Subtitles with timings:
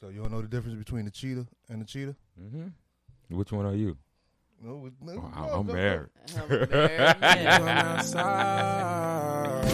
[0.00, 2.14] So you don't know the difference between the cheetah and the cheetah?
[2.40, 3.36] Mm-hmm.
[3.36, 3.96] Which one are you?
[4.62, 6.08] No, no, Oh, no, I- I'm no, married.
[6.36, 7.58] I'm a married man.
[7.58, 9.64] Come outside.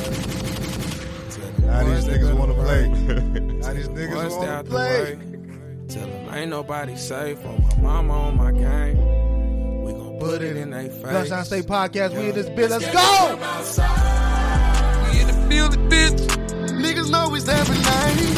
[1.60, 2.88] Now these niggas want to play.
[2.88, 5.18] Now these niggas wanna play.
[5.88, 7.38] Tell them ain't nobody safe.
[7.44, 8.96] Oh, my mama on my game.
[9.84, 11.02] We gon' put it in they face.
[11.30, 12.70] Gunshine State Podcast, we in this bitch.
[12.70, 13.36] Let's go!
[15.12, 16.20] We in the building, bitch.
[16.80, 18.34] Niggas know it's every 90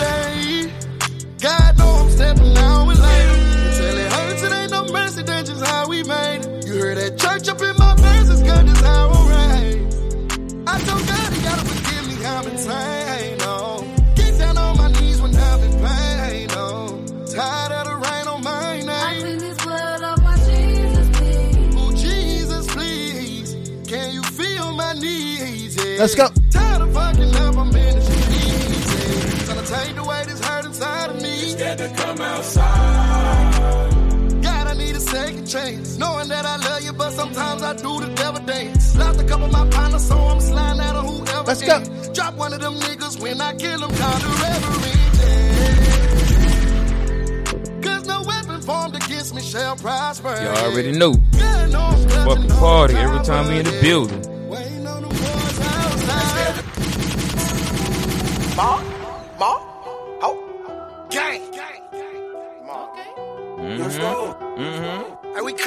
[2.16, 3.28] stepping out with late.
[3.66, 6.66] Until it hurts, it ain't no mercy, that's just how we made it.
[6.66, 9.80] You heard that church up in my pants, it's good, that's how I ride.
[10.66, 13.56] I told God he gotta forgive me, I'm insane, no.
[13.60, 14.14] Oh.
[14.16, 17.04] Get down on my knees when I'm in pain, no.
[17.34, 21.74] Tired of the rain on my I clean this blood off my Jesus, please.
[21.76, 23.56] Oh, Jesus, please.
[23.86, 25.76] Can you feel my needs?
[25.76, 26.00] Yeah.
[26.00, 26.28] Let's go.
[26.50, 27.70] Tired of fucking up, I'm
[35.46, 35.96] chance.
[35.96, 38.96] Knowing that I love you, but sometimes I do the devil dance.
[38.96, 41.44] Lost a couple of my partners, so I'm sliding out of whoever.
[41.44, 41.80] Let's go.
[41.80, 42.12] can.
[42.14, 45.20] Drop one of them niggas when I kill them, call the reverend.
[45.20, 45.36] yeah.
[47.82, 50.34] Cause no weapon formed against me shall prosper.
[50.42, 51.14] Y'all already know.
[51.14, 51.90] God know
[52.24, 54.20] Fucking party every time we in the building.
[54.48, 56.64] Waiting on the boys outside.
[58.56, 58.80] Ma,
[59.38, 59.75] ma,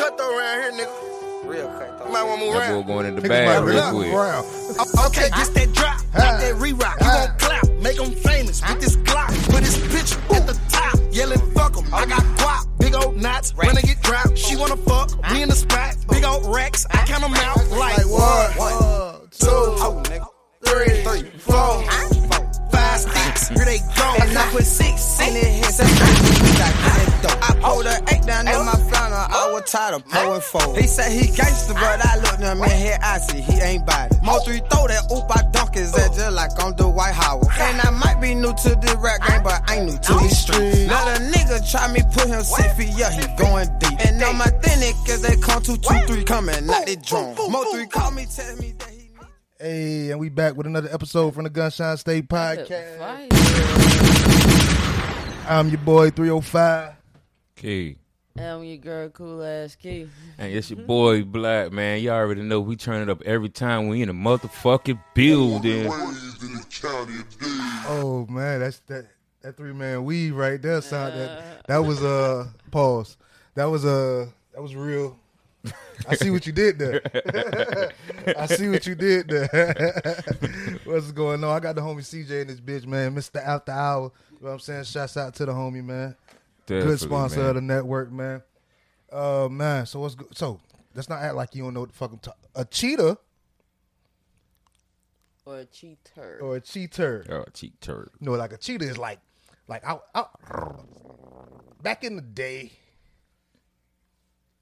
[0.10, 1.46] Hey, we around here, nigga.
[1.50, 2.88] Real cut You might want to move That boy around.
[2.88, 4.14] going in the bag real quick.
[4.14, 4.46] around.
[5.08, 6.98] Okay, this that drop, got that re-rock.
[7.00, 9.28] You gon' clap, make them famous with this Glock.
[9.52, 11.94] Put his picture at the top, yelling fuck 'em.
[11.94, 13.52] I got guap, big old knots.
[13.56, 15.12] When I get dropped, she wanna fuck.
[15.32, 16.86] We in the spot, big old racks.
[16.92, 20.28] I count 'em out like one, One, two, Oh, nigga.
[20.66, 22.19] three, four, five sticks.
[23.50, 24.08] Here they go.
[24.22, 28.78] And I put six in it here, so I pulled a eight down in my
[28.90, 29.26] flannel.
[29.30, 30.76] I was tired of pulling four.
[30.76, 32.98] He said he gangster, but I looked him in here.
[33.02, 34.16] I see he ain't body.
[34.24, 37.48] Mo three throw that oop, I dunk his head just like I'm the Dwight Howard.
[37.58, 40.38] And I might be new to the rap game, but I ain't new to these
[40.38, 40.88] streets.
[40.88, 44.00] Let a nigga try me, put him six yeah, he going deep.
[44.06, 47.36] And I'm authentic, cause they come two, two, three coming, not they drone.
[47.36, 48.89] Mo three call me, tell me that.
[49.62, 52.98] Hey, and we back with another episode from the Gunshine State Podcast.
[55.50, 56.94] I'm your boy 305.
[57.58, 57.98] Key.
[58.40, 60.08] I'm your girl, cool ass key.
[60.38, 62.02] And it's your boy Black, man.
[62.02, 65.92] You already know we turn it up every time we in a motherfucking building.
[67.86, 69.08] Oh man, that's that
[69.42, 70.82] that three man weave right there.
[70.82, 73.18] Sound that that was uh pause.
[73.56, 75.20] That was uh that was real.
[76.08, 77.02] I see what you did there.
[78.38, 80.24] I see what you did there.
[80.86, 81.52] What's going on?
[81.56, 83.14] I got the homie CJ in this bitch, man.
[83.16, 83.46] Mr.
[83.46, 84.12] After Hour.
[84.32, 84.84] You know what I'm saying?
[84.86, 86.16] Shouts out to the homie, man.
[86.66, 87.50] Good sponsor man.
[87.50, 88.42] of the network, man.
[89.12, 90.38] Uh man, so what's good?
[90.38, 90.60] So
[90.96, 92.40] let's not act like you don't know what the fuck I'm talking.
[92.56, 93.18] A cheetah
[95.46, 96.38] Or a cheater.
[96.42, 97.26] or a cheater.
[97.30, 98.12] Oh, cheek turd.
[98.20, 99.20] You know, like a cheetah is like,
[99.68, 100.26] like I, I,
[101.82, 102.72] back in the day,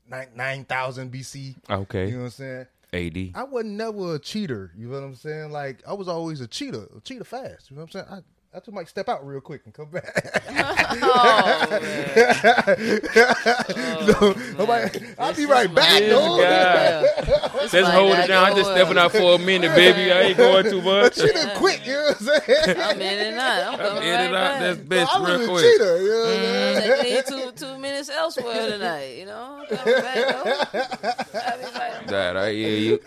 [0.10, 1.56] nine nine thousand BC.
[1.70, 2.08] Okay.
[2.08, 2.66] You know what I'm saying?
[2.94, 3.32] AD.
[3.36, 4.72] I wasn't never a cheater.
[4.78, 5.52] You know what I'm saying?
[5.52, 7.70] Like I was always a cheater, a cheater fast.
[7.70, 8.24] You know what I'm saying?
[8.58, 10.44] I, I just might step out real quick and come back.
[10.90, 13.00] Oh, man.
[14.08, 17.68] no, nobody, I'll be right back, This though.
[17.68, 18.46] Just hold it down.
[18.46, 20.12] I'm just stepping out for a minute, baby.
[20.12, 21.16] I ain't going too A much.
[21.18, 21.86] cheetah quick.
[21.86, 22.78] You know what I'm saying?
[22.80, 23.74] I'm in and out.
[23.74, 25.08] I'm coming In right and out this back.
[25.08, 25.64] bitch I was real a quick.
[25.66, 25.84] cheetah.
[26.02, 26.82] You know what I'm mm.
[26.82, 27.04] saying?
[27.04, 29.18] Take two two minutes elsewhere tonight.
[29.18, 30.80] You know, coming back though.
[31.40, 33.00] I'll be right That I hear you.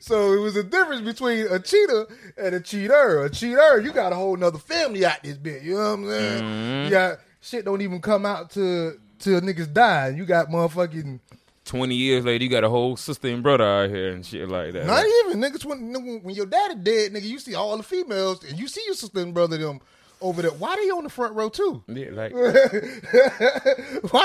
[0.00, 3.24] So it was a difference between a cheetah and a cheater.
[3.24, 5.62] A cheater, you got a whole nother family out this bit.
[5.62, 6.42] You know what I'm saying?
[6.42, 6.84] Mm-hmm.
[6.84, 10.08] You got shit don't even come out to till niggas die.
[10.08, 11.20] You got motherfucking
[11.64, 14.72] Twenty years later, you got a whole sister and brother out here and shit like
[14.72, 14.86] that.
[14.86, 15.92] not even niggas when
[16.22, 17.22] when your daddy dead, nigga.
[17.22, 19.80] You see all the females and you see your sister and brother them
[20.20, 20.50] over there.
[20.50, 21.84] Why they on the front row too?
[21.86, 22.50] Yeah, like Why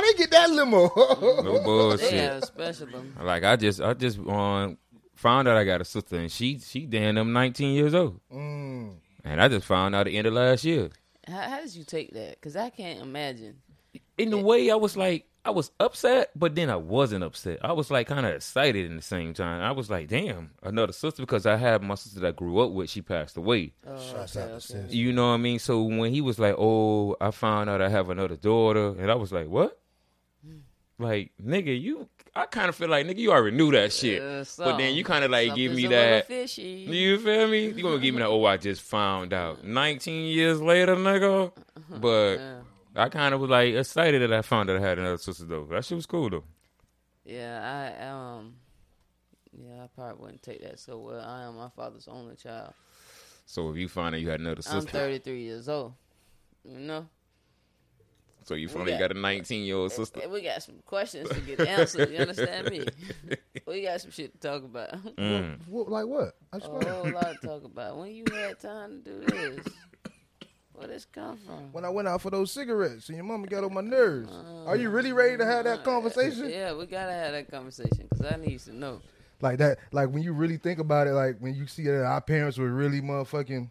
[0.02, 0.92] they get that limo?
[0.96, 2.10] no bullshit.
[2.10, 2.88] They have special.
[3.22, 4.78] Like I just, I just um,
[5.14, 8.20] found out I got a sister and she, she damn them 19 years old.
[8.34, 8.96] Mm.
[9.26, 10.90] And I just found out at the end of last year.
[11.28, 12.36] How, how did you take that?
[12.36, 13.58] Because I can't imagine.
[14.18, 17.60] In a way, I was like, I was upset, but then I wasn't upset.
[17.64, 19.62] I was like kind of excited in the same time.
[19.62, 22.72] I was like, damn, another sister because I had my sister that I grew up
[22.72, 22.90] with.
[22.90, 23.74] She passed away.
[23.86, 24.94] Oh, Shouts okay, out to okay.
[24.96, 25.60] You know what I mean?
[25.60, 29.16] So when he was like, "Oh, I found out I have another daughter," and I
[29.16, 29.80] was like, "What?"
[30.98, 32.08] Like, nigga, you.
[32.38, 34.22] I kind of feel like, nigga, you already knew that shit.
[34.22, 36.28] Uh, but then you kind of like give me that.
[36.28, 36.86] Fishy.
[36.90, 37.68] You feel me?
[37.68, 38.28] You gonna give me that?
[38.28, 39.64] Oh, I just found out.
[39.64, 41.52] Nineteen years later, nigga.
[41.90, 42.60] But Yeah.
[42.96, 45.66] I kind of was like excited that I found that I had another sister though.
[45.66, 46.44] That shit was cool though.
[47.26, 48.56] Yeah, I um,
[49.58, 51.22] yeah, I probably wouldn't take that so well.
[51.22, 52.74] I am my father's only child.
[53.46, 55.94] So if you find out you had another sister, I'm 33 years old.
[56.64, 57.08] You know,
[58.46, 60.22] so you finally got- got a 19 year old sister.
[60.24, 62.10] And we got some questions to get answered.
[62.12, 62.86] You understand me?
[63.68, 64.92] We got some shit to talk about.
[65.16, 65.58] Mm.
[65.68, 66.36] What, like what?
[66.54, 67.98] I A just whole lot to talk about.
[67.98, 69.66] When you had time to do this,
[70.74, 71.72] where this come from?
[71.72, 74.32] when I went out for those cigarettes and your mama got on my nerves.
[74.68, 76.48] Are you really ready to have that conversation?
[76.50, 79.02] Yeah, we gotta have that conversation because I need to know.
[79.42, 82.22] Like that, like when you really think about it, like when you see that our
[82.22, 83.70] parents were really motherfucking,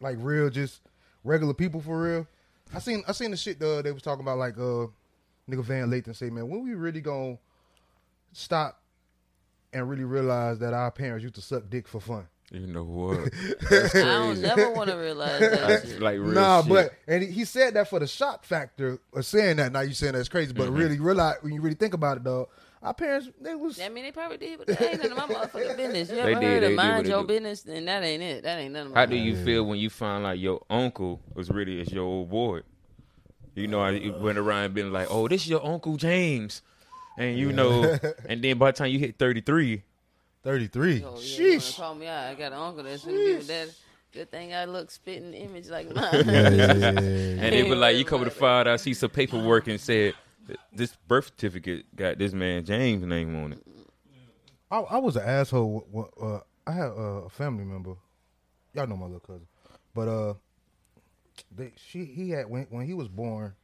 [0.00, 0.80] like real, just
[1.24, 2.26] regular people for real.
[2.74, 4.86] I seen, I seen the shit uh, they was talking about, like uh,
[5.48, 7.38] nigga Van Lathan say, man, when we really gonna
[8.32, 8.80] stop
[9.72, 12.26] and really realize that our parents used to suck dick for fun?
[12.50, 13.18] You know what?
[13.70, 16.68] I don't never want to realize that like, like real nah, shit.
[16.68, 19.72] but and he, he said that for the shock factor of saying that.
[19.72, 22.48] Now you saying that's crazy, but really realize when you really think about it, though,
[22.84, 25.34] our parents they was I mean, they probably did, but that ain't none of my
[25.34, 26.08] motherfucking business.
[26.10, 27.26] You They ever did, heard of did mind your do.
[27.28, 27.62] business?
[27.62, 28.42] Then that ain't it.
[28.44, 31.20] That ain't none of my How do you feel when you find like your uncle
[31.34, 32.60] was really is your old boy?
[33.54, 36.60] You know, I went around being like, "Oh, this is your uncle James,"
[37.16, 37.98] and you know,
[38.28, 39.82] and then by the time you hit thirty three,
[40.42, 41.04] thirty three.
[41.04, 41.76] Oh, yeah, you wanna Sheesh.
[41.76, 42.26] call me out.
[42.30, 43.68] I got an uncle that's gonna be with that.
[44.12, 46.14] Good thing I look spitting image like mine.
[46.14, 50.14] and they be like, you come to find out, I see some paperwork and said
[50.72, 53.62] this birth certificate got this man James' name on it.
[54.70, 55.86] I, I was an asshole.
[55.94, 57.94] wh- wh- Uh, I had uh, a family member.
[58.72, 59.46] Y'all know my little cousin,
[59.94, 60.34] but uh,
[61.54, 63.54] they she he had when when he was born,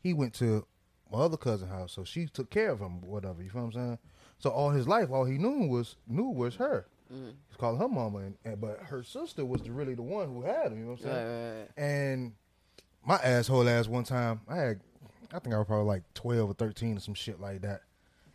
[0.00, 0.66] he went to
[1.10, 3.42] my other cousin house, so she took care of him, whatever.
[3.42, 3.98] You feel what I'm saying?
[4.38, 6.86] So all his life, all he knew was knew was her.
[7.10, 10.42] He's calling her mama, and, and but her sister was the, really the one who
[10.42, 10.78] had him.
[10.80, 11.16] You know what I'm saying?
[11.16, 11.70] Right, right, right.
[11.82, 12.32] And
[13.06, 14.80] my asshole ass one time, I had,
[15.32, 17.82] I think I was probably like twelve or thirteen or some shit like that.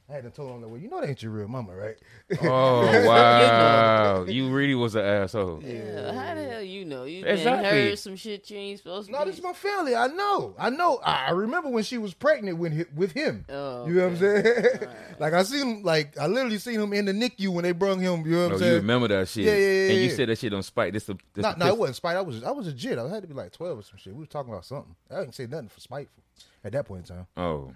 [0.10, 1.95] I had to tell him that, well, you know that ain't your real mama, right?
[2.42, 5.63] Oh wow, you really was an asshole.
[5.63, 7.06] Yeah, how the hell you know?
[7.06, 7.63] You Exactly.
[7.63, 9.25] been heard some shit you ain't supposed to No, be.
[9.31, 9.95] this is my family.
[9.95, 10.56] I know.
[10.60, 10.98] I know.
[10.98, 13.45] I I remember when she was pregnant with with him.
[13.48, 14.66] Oh, You know what I'm saying?
[15.19, 15.84] like I seen him.
[15.84, 18.25] Like I literally seen him in the NICU when they brung him.
[18.25, 18.74] You know what Oh, I'm you saying?
[18.75, 19.45] remember that shit?
[19.45, 20.16] Yeah, yeah, yeah, And you yeah.
[20.18, 20.92] said that shit on spite.
[20.94, 22.18] This the this No, the no, it wasn't spite.
[22.18, 23.00] I was I was a jit.
[23.00, 24.13] I had to be like twelve or some shit.
[24.13, 24.95] We was talking about something.
[25.10, 26.22] I didn't say nothing for spiteful
[26.63, 27.27] at that point in time.
[27.38, 27.74] Oh,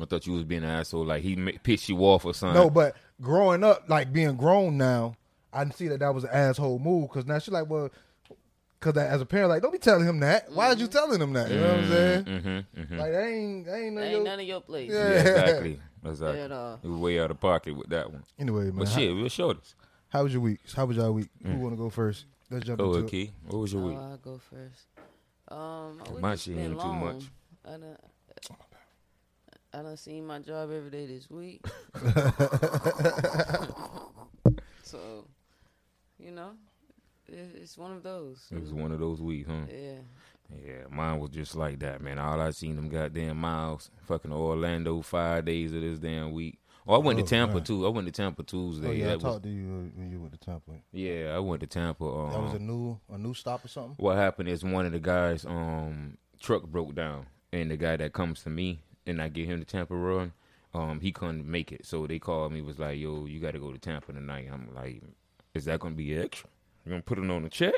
[0.00, 1.04] I thought you was being an asshole.
[1.04, 2.60] Like he ma- pissed you off or something.
[2.60, 5.16] No, but growing up, like being grown now,
[5.52, 7.08] I can see that that was an asshole move.
[7.08, 7.90] Because now she's like, well,
[8.78, 10.50] because as a parent, like, don't be telling him that.
[10.52, 11.50] Why are you telling him that?
[11.50, 12.24] You know what I'm saying?
[12.24, 12.98] Mm-hmm, mm-hmm.
[12.98, 14.90] Like that ain't that ain't, none That of ain't your- none of your place.
[14.92, 15.08] Yeah.
[15.08, 15.80] Yeah, exactly.
[16.02, 16.40] Exactly.
[16.40, 16.80] At all.
[16.82, 18.22] It was way out of pocket with that one.
[18.38, 18.76] Anyway, man.
[18.76, 19.74] But how, shit, we were shortest.
[20.08, 20.60] how was your week?
[20.74, 21.28] How was y'all week?
[21.44, 22.24] Who want to go first?
[22.50, 23.10] Let's jump Go into ahead, it.
[23.10, 23.32] Key.
[23.48, 23.98] What was your Oh, week?
[23.98, 24.86] I'll go first.
[25.48, 27.22] Um, my, week My has shit been ain't too much.
[27.64, 27.96] I done,
[29.72, 31.64] I done seen my job every day this week.
[34.82, 35.26] so,
[36.18, 36.52] you know,
[37.28, 38.46] it, it's one of those.
[38.50, 39.66] It was one of those weeks, huh?
[39.68, 39.98] Yeah.
[40.66, 42.18] Yeah, mine was just like that, man.
[42.18, 46.58] All I seen them goddamn miles, fucking Orlando, five days of this damn week.
[46.88, 47.64] Oh, I went Oh, to Tampa man.
[47.64, 47.86] too.
[47.86, 48.88] I went to Tampa Tuesday.
[48.88, 50.72] Oh yeah, I That was- talked to you when you went to Tampa.
[50.92, 52.04] yeah, I went to Tampa.
[52.04, 53.94] Um, That was a new a new stop or something.
[53.98, 58.12] what happened is one of the guys' um truck broke down, and the guy that
[58.12, 60.32] comes to me and I get him to Tampa run,
[60.74, 61.84] um, he couldn't make it.
[61.84, 64.74] So they called me, was like, "Yo, you got to go to Tampa tonight." I'm
[64.74, 65.02] like,
[65.54, 66.48] "Is that gonna be extra?
[66.84, 67.74] You gonna put it on the check?"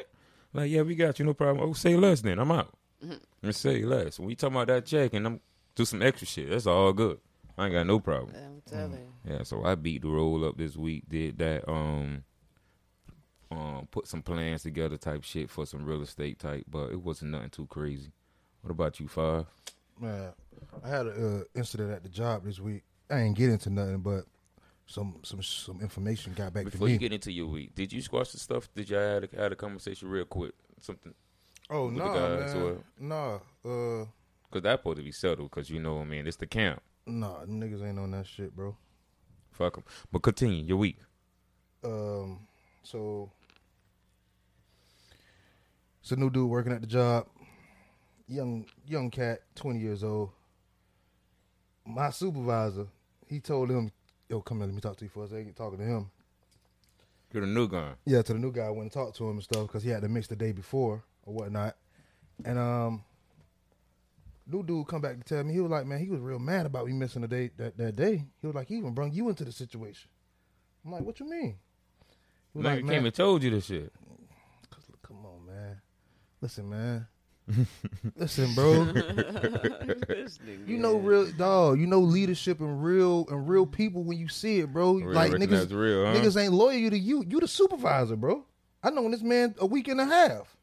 [0.52, 1.66] Like, yeah, we got you, no problem.
[1.66, 2.38] Oh, say less then.
[2.38, 2.74] I'm out.
[3.42, 4.18] Let's say less.
[4.18, 5.40] When you talking about that check and I'm
[5.74, 7.18] do some extra shit, that's all good.
[7.56, 8.34] I ain't got no problem.
[8.36, 9.32] I'm telling you.
[9.32, 11.04] Yeah, so I beat the roll up this week.
[11.08, 11.68] Did that.
[11.68, 12.24] Um,
[13.50, 17.32] um, put some plans together, type shit for some real estate type, but it wasn't
[17.32, 18.10] nothing too crazy.
[18.62, 19.46] What about you, Five?
[20.00, 20.32] Man,
[20.84, 22.82] I had an uh, incident at the job this week.
[23.10, 24.24] I ain't get into nothing, but
[24.86, 28.00] some some some information got back Before to you get into your week, did you
[28.02, 28.68] squash the stuff?
[28.74, 30.52] Did y'all had a, had a conversation real quick?
[30.80, 31.14] Something
[31.70, 34.06] oh no, guys man, or- nah, uh,
[34.48, 35.50] because that supposed to be settled.
[35.50, 36.82] Because you know, I mean, it's the camp.
[37.06, 38.76] nah, them niggas ain't on that shit, bro.
[39.50, 39.84] Fuck them.
[40.10, 40.98] But continue your week.
[41.84, 42.46] Um,
[42.82, 43.30] so
[46.00, 47.26] it's a new dude working at the job.
[48.28, 50.30] Young young cat, twenty years old.
[51.84, 52.86] My supervisor,
[53.26, 53.90] he told him,
[54.28, 56.10] "Yo, come here, let me talk to you for a second." Talking to him,
[57.32, 57.92] You're the new guy.
[58.04, 58.62] yeah, to the new guy.
[58.66, 60.52] I went and talked to him and stuff because he had to mix the day
[60.52, 61.76] before or whatnot.
[62.44, 63.04] And um,
[64.46, 66.66] new dude come back to tell me he was like, man, he was real mad
[66.66, 68.24] about me missing the day that, that day.
[68.40, 70.08] He was like, he even brung you into the situation.
[70.84, 71.56] I'm like, what you mean?
[72.54, 73.92] He Nigga like, came man, and told you this shit.
[75.02, 75.80] come on, man.
[76.40, 77.06] Listen, man.
[78.16, 78.92] Listen, bro.
[80.66, 81.78] You know real dog.
[81.80, 84.94] You know leadership and real and real people when you see it, bro.
[84.94, 86.14] Real like recognize niggas, real, huh?
[86.14, 87.24] niggas ain't loyal to you.
[87.26, 88.44] You the supervisor, bro.
[88.82, 90.56] I known this man a week and a half.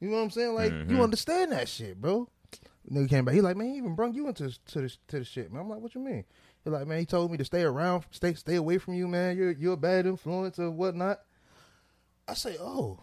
[0.00, 0.54] You know what I'm saying?
[0.54, 0.94] Like Mm-hmm.
[0.94, 2.28] you understand that shit, bro.
[2.90, 3.34] Nigga came back.
[3.34, 5.62] He like, man, he even brung you into to the to the shit, man.
[5.62, 6.24] I'm like, what you mean?
[6.64, 9.36] He like, man, he told me to stay around, stay stay away from you, man.
[9.36, 11.20] You're you're a bad influence or whatnot.
[12.28, 12.98] I say, oh,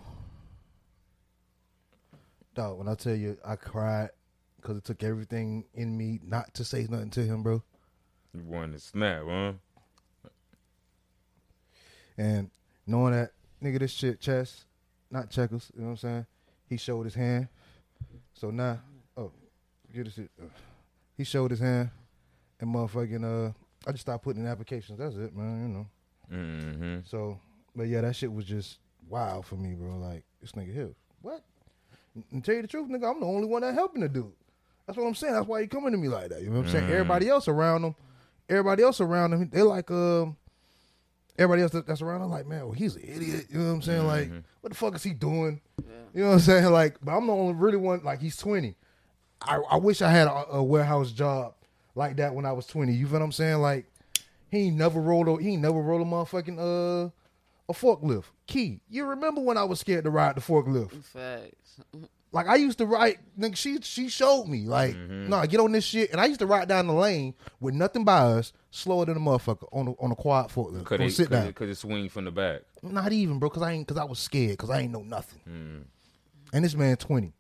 [2.54, 2.78] dog.
[2.78, 4.10] When I tell you, I cried
[4.62, 7.62] because it took everything in me not to say nothing to him, bro.
[8.34, 9.54] You wanted to snap, huh?
[12.18, 12.50] And
[12.88, 13.32] knowing that
[13.62, 14.66] nigga, this shit chess,
[15.12, 15.72] not checkers.
[15.76, 16.26] You know what I'm saying?
[16.70, 17.48] He showed his hand.
[18.34, 18.80] So now,
[19.18, 19.32] oh,
[19.94, 20.32] get this shit.
[21.18, 21.90] He showed his hand,
[22.60, 23.54] and motherfucking uh,
[23.88, 25.00] I just started putting in applications.
[25.00, 25.62] That's it, man.
[25.62, 25.88] You know.
[26.32, 26.98] Mm-hmm.
[27.06, 27.40] So,
[27.76, 29.98] but yeah, that shit was just wild for me, bro.
[29.98, 30.90] Like this nigga here,
[31.22, 31.44] what?
[32.32, 34.32] And tell you the truth, nigga, I'm the only one that helping the dude.
[34.86, 35.34] That's what I'm saying.
[35.34, 36.42] That's why he coming to me like that.
[36.42, 36.84] You know what I'm saying?
[36.92, 37.96] Everybody else around him,
[38.50, 40.38] everybody else around him, they like um.
[41.40, 43.48] Everybody else that's around, I'm like, man, well, he's an idiot.
[43.50, 44.06] You know what I'm saying?
[44.06, 44.30] Like,
[44.62, 45.62] what the fuck is he doing?
[46.14, 46.66] You know what I'm saying?
[46.72, 48.04] Like, but I'm the only really one.
[48.04, 48.76] Like, he's 20.
[49.42, 51.56] I, I wish I had a, a warehouse job
[51.96, 52.94] like that when I was 20.
[52.94, 53.62] You feel what I'm saying?
[53.62, 53.88] Like,
[54.52, 57.10] he ain't never rolled a he ain't never rolled a motherfucking uh
[57.70, 58.26] a forklift.
[58.48, 61.04] Key, you remember when I was scared to ride the forklift?
[61.04, 61.82] Facts.
[62.34, 63.20] Like I used to ride.
[63.40, 65.30] Nigga, she she showed me like, mm-hmm.
[65.30, 66.12] nah, get on this shit.
[66.12, 69.20] And I used to ride down the lane with nothing by us, slower than a
[69.20, 70.84] motherfucker on a, on a quad forklift.
[70.84, 71.48] Cause Go it, sit cause down.
[71.48, 72.64] it, cause it swing from the back.
[72.82, 75.42] Not even, bro, because I ain't because I was scared because I ain't know nothing.
[75.48, 75.84] Mm.
[76.54, 77.34] And this man twenty,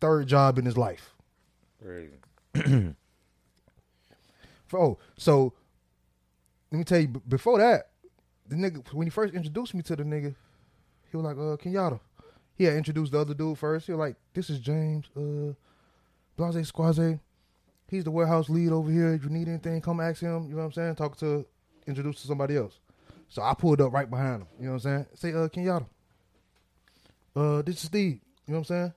[0.00, 1.12] third job in his life.
[1.84, 2.12] Crazy.
[4.66, 5.52] For, oh, so
[6.70, 7.08] let me tell you.
[7.08, 7.88] Before that,
[8.52, 10.34] the nigga when he first introduced me to the nigga,
[11.10, 11.98] he was like, "Uh, Kenyatta."
[12.54, 13.86] He had introduced the other dude first.
[13.86, 15.54] He was like, "This is James, uh,
[16.36, 17.18] Blase Squaze.
[17.88, 19.14] He's the warehouse lead over here.
[19.14, 20.44] If you need anything, come ask him.
[20.44, 20.94] You know what I'm saying?
[20.96, 21.46] Talk to,
[21.86, 22.78] introduce to somebody else."
[23.28, 24.48] So I pulled up right behind him.
[24.58, 25.06] You know what I'm saying?
[25.14, 25.86] Say, "Uh, Kenyatta."
[27.34, 28.20] Uh, this is Steve.
[28.46, 28.92] You know what I'm saying?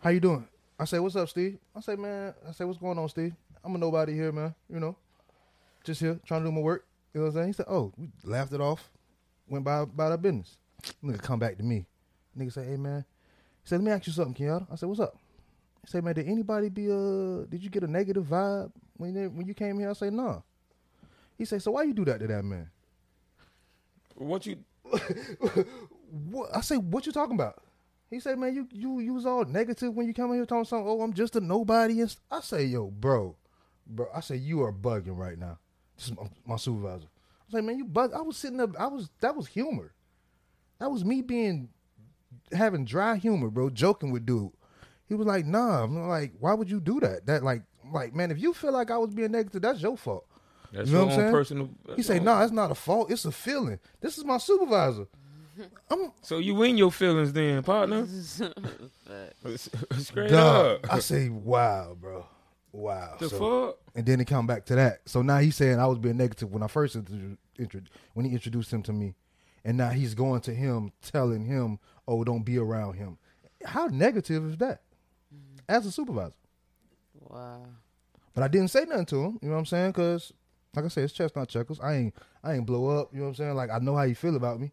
[0.00, 0.46] How you doing?
[0.78, 3.74] I say, "What's up, Steve?" I say, "Man," I say, "What's going on, Steve?" I'm
[3.74, 4.54] a nobody here, man.
[4.70, 4.96] You know,
[5.82, 6.86] just here trying to do my work.
[7.12, 7.46] You know what I'm saying?
[7.48, 8.90] He said, "Oh," we laughed it off,
[9.48, 10.56] went by about our business.
[11.02, 11.86] Nigga come back to me.
[12.36, 13.04] Nigga say, "Hey man,"
[13.62, 15.16] he said, "Let me ask you something, Kenyatta." I said, "What's up?"
[15.82, 17.44] He said, "Man, did anybody be uh?
[17.48, 20.40] Did you get a negative vibe when they, when you came here?" I say, "Nah."
[21.36, 22.70] He said, "So why you do that to that man?"
[24.14, 24.58] What you?
[26.30, 26.56] What?
[26.56, 27.62] I say, "What you talking about?"
[28.10, 30.64] He said, "Man, you you you was all negative when you came in here talking
[30.64, 30.88] something.
[30.88, 33.36] Oh, I'm just a nobody." And I say, "Yo, bro,
[33.86, 35.58] bro." I say, "You are bugging right now."
[35.98, 37.06] This is my, my supervisor.
[37.06, 38.70] I was like, "Man, you bug." I was sitting up.
[38.78, 39.92] I was that was humor.
[40.78, 41.68] That was me being
[42.52, 44.52] having dry humor, bro, joking with dude.
[45.08, 47.62] He was like, "Nah." I'm like, "Why would you do that?" That like,
[47.92, 50.24] like, man, if you feel like I was being negative, that's your fault.
[50.72, 51.32] That's You know your what I'm own saying?
[51.34, 51.70] personal.
[51.88, 53.10] Uh, he said, uh, "Nah, it's not a fault.
[53.10, 53.80] It's a feeling.
[54.00, 55.06] This is my supervisor."
[55.90, 58.06] I'm So you win your feelings then, partner?
[59.06, 59.70] Facts.
[59.98, 60.92] Straight Dog, up.
[60.94, 62.24] I say, wow, bro,
[62.72, 63.16] wow.
[63.18, 63.78] the So- fuck?
[63.94, 65.00] and then he come back to that.
[65.08, 67.80] So now he's saying I was being negative when I first intro- intro-
[68.14, 69.14] when he introduced him to me,
[69.64, 73.18] and now he's going to him telling him, "Oh, don't be around him."
[73.64, 74.82] How negative is that?
[75.68, 76.34] As a supervisor,
[77.28, 77.66] Wow.
[78.34, 79.38] but I didn't say nothing to him.
[79.42, 79.90] You know what I'm saying?
[79.90, 80.32] Because,
[80.74, 81.80] like I said, it's chestnut checkers.
[81.80, 83.12] I ain't, I ain't blow up.
[83.12, 83.54] You know what I'm saying?
[83.54, 84.72] Like I know how you feel about me.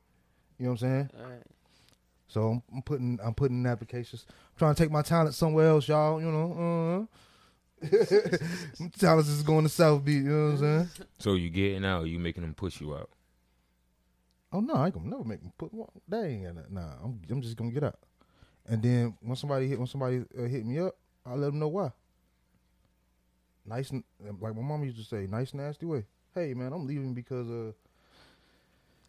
[0.58, 1.10] You know what I'm saying?
[1.20, 1.44] All right.
[2.28, 4.26] So I'm, putting, I'm putting in applications.
[4.30, 6.20] I'm trying to take my talent somewhere else, y'all.
[6.22, 7.18] You know, uh,
[9.00, 10.24] talents is going to South Beach.
[10.24, 10.90] You know what I'm saying?
[11.20, 12.04] So you getting out?
[12.04, 13.10] Or you making them push you out?
[14.52, 15.90] Oh no, I ain't gonna never make them put one.
[16.08, 16.66] They ain't gonna.
[16.70, 18.00] Nah, I'm I'm just gonna get out.
[18.68, 21.68] And then when somebody hit when somebody uh, hit me up, I let them know
[21.68, 21.92] why.
[23.66, 26.06] Nice, like my mom used to say, nice nasty way.
[26.34, 27.72] Hey man, I'm leaving because uh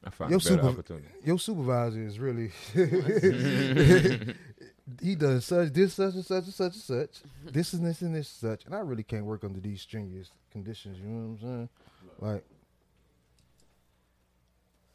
[0.04, 1.08] I found Your super- opportunity.
[1.24, 2.50] your supervisor is really
[5.02, 8.14] he does such this such and such and such and such this and this and
[8.14, 10.98] this and such and I really can't work under these strenuous conditions.
[10.98, 11.68] You know what I'm saying?
[12.20, 12.44] Like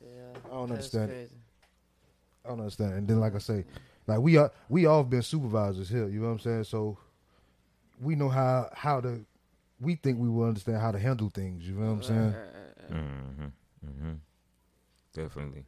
[0.01, 0.39] Yeah.
[0.45, 1.15] I don't understand it.
[1.15, 1.36] Crazy.
[2.45, 2.93] I don't understand.
[2.93, 3.65] And then, like I say,
[4.07, 6.07] like we are, we all been supervisors here.
[6.07, 6.63] You know what I'm saying?
[6.65, 6.98] So
[8.01, 9.25] we know how how to.
[9.79, 11.67] We think we will understand how to handle things.
[11.67, 12.36] You know what I'm saying?
[12.91, 13.45] Mm-hmm.
[13.88, 14.13] Mm-hmm.
[15.13, 15.65] Definitely.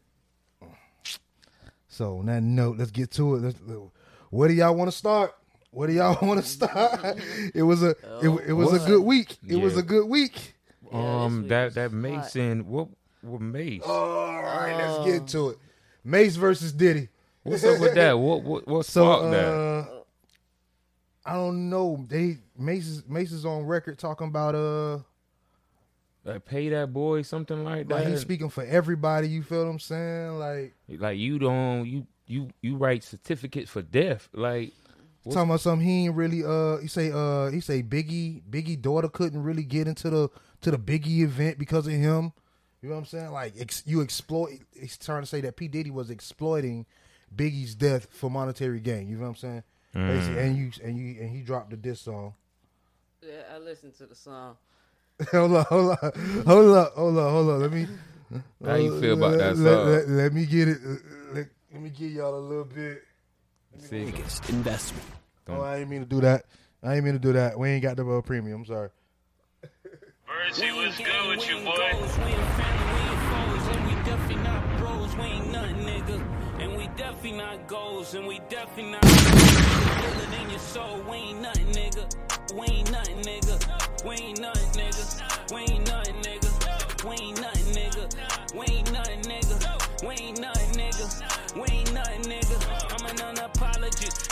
[1.87, 3.41] So on that note, let's get to it.
[3.41, 3.59] Let's,
[4.33, 5.35] where do y'all want to start?
[5.71, 7.17] Where do y'all want to start?
[7.53, 7.89] it was a
[8.21, 9.37] it, it was a good week.
[9.47, 10.53] It was a good week.
[10.91, 11.93] Yeah, um, week that that hot.
[11.93, 12.87] Mason, what
[13.21, 13.81] what Mase?
[13.85, 15.57] All right, let's get to it.
[16.03, 17.09] Mase versus Diddy.
[17.43, 18.13] What's up with that?
[18.13, 19.47] What what what So sparked that?
[19.47, 19.85] uh,
[21.25, 22.05] I don't know.
[22.09, 24.99] They Mase's Mase's on record talking about uh
[26.25, 27.95] Like pay that boy something like that.
[27.95, 29.27] like he's speaking for everybody.
[29.29, 30.37] You feel what I'm saying?
[30.39, 34.27] Like like you don't you you you write certificates for death.
[34.33, 34.73] Like
[35.23, 38.81] What- talking about something he ain't really uh he say uh he say Biggie Biggie
[38.81, 40.29] daughter couldn't really get into the
[40.61, 42.33] to the Biggie event because of him.
[42.81, 43.31] You know what I'm saying?
[43.31, 44.59] Like ex, you exploit.
[44.77, 46.85] He's trying to say that P Diddy was exploiting
[47.33, 49.07] Biggie's death for monetary gain.
[49.07, 49.63] You know what I'm saying?
[49.93, 52.33] Basically, and you and you and he dropped the diss song.
[53.21, 54.57] Yeah, I listened to the song.
[55.31, 56.11] hold on, hold on,
[56.45, 57.61] hold on, hold on, hold on.
[57.61, 57.87] Let me.
[58.65, 59.89] How you feel about that let, song?
[59.91, 60.77] Let, let me get it.
[60.83, 60.95] uh,
[61.35, 63.03] Let, let me give y'all a little bit.
[63.79, 65.05] see, Biggest investment.
[65.47, 66.45] Oh, I ain't mean to do that.
[66.83, 67.57] I ain't mean to do that.
[67.57, 68.61] We ain't got the uh, premium.
[68.61, 68.89] I'm sorry.
[70.27, 71.73] Virgie, what's good with you, boy?
[71.77, 75.15] We ain't family, we ain't foes, and we definitely not bros.
[75.15, 76.61] We ain't nothing, nigga.
[76.61, 81.01] And we definitely not goals, and we definitely not feel in your soul.
[81.09, 82.55] We ain't nothing, nigga.
[82.55, 84.05] We ain't nothing, nigga.
[84.05, 85.53] We ain't nothing, nigga.
[85.53, 87.05] We ain't nothing, nigga.
[87.05, 88.55] We ain't nothing, nigga.
[88.55, 90.07] We ain't nothing, nigga.
[90.07, 90.52] We ain't nothing,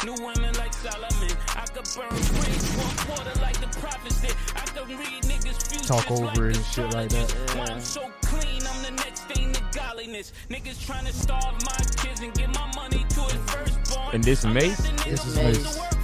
[0.04, 1.32] New women like Solomon.
[1.56, 4.36] I could burn bridge, walk water like the prophets did.
[4.56, 7.32] I could read niggas' futures Talk over like it and shit like that.
[7.56, 10.34] Why I'm so clean, I'm the next thing to godliness.
[10.50, 14.16] Niggas trying to starve my kids and give my money to his firstborn.
[14.16, 14.78] And this Mase?
[15.06, 16.01] This is Mase.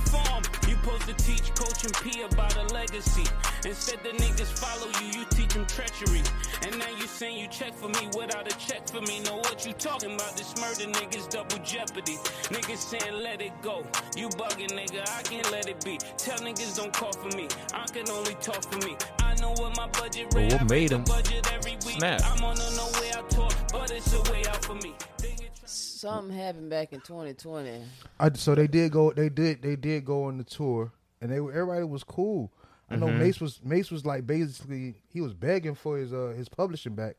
[1.87, 3.23] Teach P about a legacy.
[3.65, 6.21] Instead the niggas follow you, you teach them treachery.
[6.63, 9.19] And now you saying you check for me without a check for me.
[9.21, 10.35] Know what you talking about?
[10.37, 12.15] This murder niggas double jeopardy.
[12.53, 13.85] Niggas saying let it go.
[14.15, 15.97] You bugging nigga, I can't let it be.
[16.17, 17.47] Tell niggas don't call for me.
[17.73, 18.95] I can only talk for me.
[19.19, 20.51] I know what my budget But rate.
[20.53, 21.97] what made break the him budget every week.
[21.99, 22.21] snap?
[22.25, 24.93] I'm on a no way out tour, but it's a way out for me.
[25.19, 27.81] They get try- Something happened back in 2020.
[28.19, 29.11] I, so they did go.
[29.11, 29.61] They did.
[29.61, 30.91] They did go on the tour,
[31.21, 32.51] and they were everybody was cool.
[32.89, 33.19] I know Mm-hmm.
[33.19, 37.15] Mase was Mase was like basically he was begging for his uh his publishing back,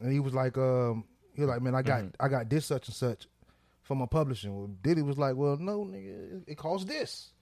[0.00, 2.22] and he was like um he was like man I got Mm-hmm.
[2.24, 3.26] I got this such and such
[3.82, 4.54] for my publishing.
[4.56, 7.32] Well, Diddy was like well no nigga it, it costs this.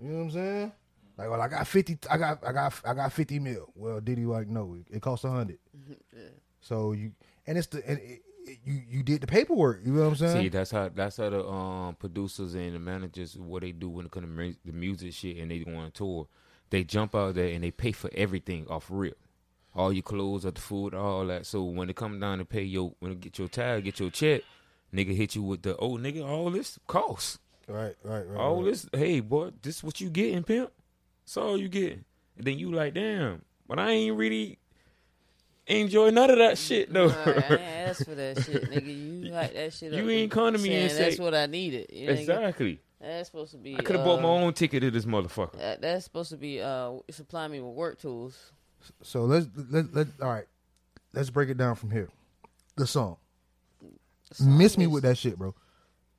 [0.00, 0.72] You know what I'm saying?
[1.18, 3.70] Like well I got fifty I got I got I got fifty mil.
[3.76, 5.58] Well Diddy like no it, it costs a hundred.
[6.60, 7.10] So you
[7.46, 8.22] and it's the and it, it,
[8.64, 9.80] you you did the paperwork.
[9.84, 10.42] You know what I'm saying?
[10.42, 14.06] See, that's how that's how the um producers and the managers what they do when
[14.06, 16.26] it comes to the music shit and they go on tour.
[16.70, 19.18] They jump out there and they pay for everything off rip.
[19.74, 21.46] All your clothes, all the food, all that.
[21.46, 24.10] So when it come down to pay your when it get your tag, get your
[24.10, 24.42] check,
[24.92, 27.38] nigga hit you with the oh nigga, all this costs.
[27.68, 28.38] Right, right, right.
[28.38, 28.64] All right.
[28.66, 30.70] this hey boy, this what you getting, pimp.
[31.24, 32.04] That's all you getting.
[32.36, 34.58] And then you like, damn, but I ain't really
[35.66, 37.08] enjoy none of that shit though.
[37.10, 39.24] Alright, I ain't asked for that shit, nigga.
[39.26, 39.92] You like that shit.
[39.92, 41.86] You up ain't come to me saying and that's what I needed.
[41.92, 42.18] You nigga.
[42.18, 42.80] exactly.
[43.00, 43.76] That's supposed to be.
[43.76, 45.58] I could have bought my uh, own ticket to this motherfucker.
[45.58, 48.52] that- That's supposed to be uh supply me with work tools.
[49.02, 50.46] So let's let let all right.
[51.12, 52.08] Let's break it down from here.
[52.76, 53.16] The song.
[54.40, 55.54] Miss me with that shit, bro.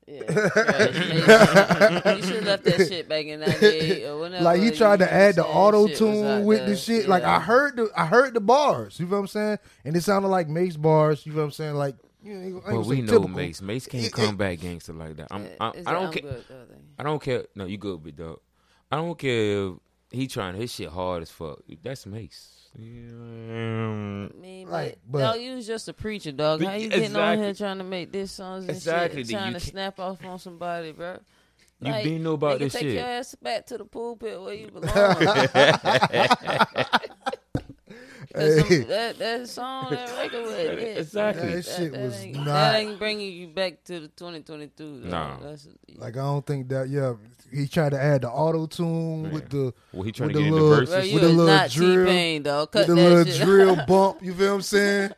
[0.06, 0.96] Yeah, trash.
[2.18, 4.44] you should have left that shit back in '98 or whenever.
[4.44, 6.70] Like he you tried to add the auto tune with there.
[6.70, 7.08] the shit.
[7.08, 9.00] Like I heard the I heard the bars.
[9.00, 9.60] You know what I'm saying?
[9.86, 11.26] And it sounded like Mase bars.
[11.26, 11.76] You know what I'm saying?
[11.76, 13.28] Like you know, But gonna we know typical.
[13.30, 13.62] Mase.
[13.62, 15.28] Mase can't It- come back gangster like that.
[15.32, 16.22] I'm, I, I don't care.
[16.22, 17.02] good, I.
[17.02, 17.46] I don't care.
[17.56, 18.40] No, you good, big dog.
[18.92, 19.74] I don't care if
[20.12, 21.60] he trying his shit hard as fuck.
[21.82, 22.63] That's Mase.
[22.76, 22.86] Yeah.
[22.86, 26.64] I mean, Like, but, but- dog, you was just a preacher, dog.
[26.64, 29.54] How you getting on here trying to make this songs and Exactly, shit, then trying
[29.54, 31.18] to snap off on somebody, bro?
[31.82, 32.94] You been know about nigga, this take shit.
[32.94, 34.88] your ass back to the pulpit where you belong.
[38.34, 40.98] 'Cause some- that that song, that record, was it.
[40.98, 41.56] Exactly.
[41.56, 45.02] That shit was ain't, not- That ain't bringing you back to the 2022.
[45.02, 45.10] though.
[45.10, 45.38] Nah.
[45.40, 46.90] That's, Like I don't think that.
[46.90, 47.14] Yeah,
[47.52, 50.44] he tried to add the auto tune with the Well, he trying with to the
[50.46, 51.12] get in the little- verses.
[51.12, 52.70] Bro, with the little drill- T-Pain, dog.
[52.74, 53.42] with the little shit.
[53.44, 54.24] drill bump.
[54.24, 55.12] You feel what I'm saying?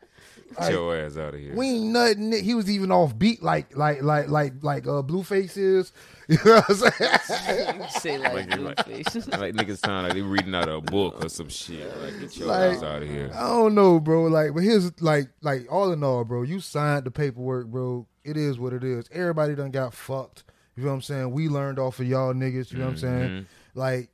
[0.59, 1.55] Get your ass out of here.
[1.55, 2.31] We ain't nothing.
[2.31, 5.91] He was even off beat like like like like like uh Blueface is.
[6.27, 6.91] You know what I'm
[7.29, 7.81] saying?
[7.99, 9.37] Say like, Like, like- Blueface.
[9.39, 11.85] like niggas sound like they reading out of a book or some shit.
[12.01, 13.29] Like get your Like- ass out of here.
[13.35, 14.23] I don't know, bro.
[14.23, 16.41] Like, but here's like like all in all, bro.
[16.41, 18.07] You signed the paperwork, bro.
[18.23, 19.07] It is what it is.
[19.11, 20.45] Everybody done got fucked.
[20.75, 21.29] You know what I'm saying?
[21.31, 22.71] We learned off of y'all niggas.
[22.71, 23.29] You know what I'm saying?
[23.29, 23.45] Mhm.
[23.75, 24.09] Like.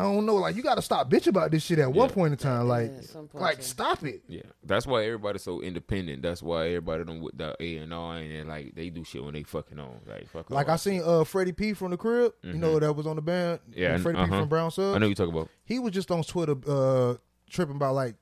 [0.00, 2.14] I don't know, like you got to stop bitch about this shit at one Yeah.
[2.14, 2.68] point in time.
[2.68, 3.64] Like, at some point, like yeah.
[3.64, 4.22] stop it.
[4.28, 6.22] Yeah, that's why everybody's so independent.
[6.22, 9.22] That's why everybody don't with the A and R and then, like they do shit
[9.22, 10.00] when they fucking on.
[10.06, 10.48] Like fuck.
[10.50, 12.32] Like all I that seen uh Freddie P from the crib.
[12.42, 13.60] You know that was on the band.
[13.74, 14.40] Yeah, Freddie P uh-huh.
[14.40, 14.94] from Brown Sub.
[14.94, 15.48] I know you talk about.
[15.64, 17.16] he was just on Twitter uh
[17.50, 18.14] tripping about like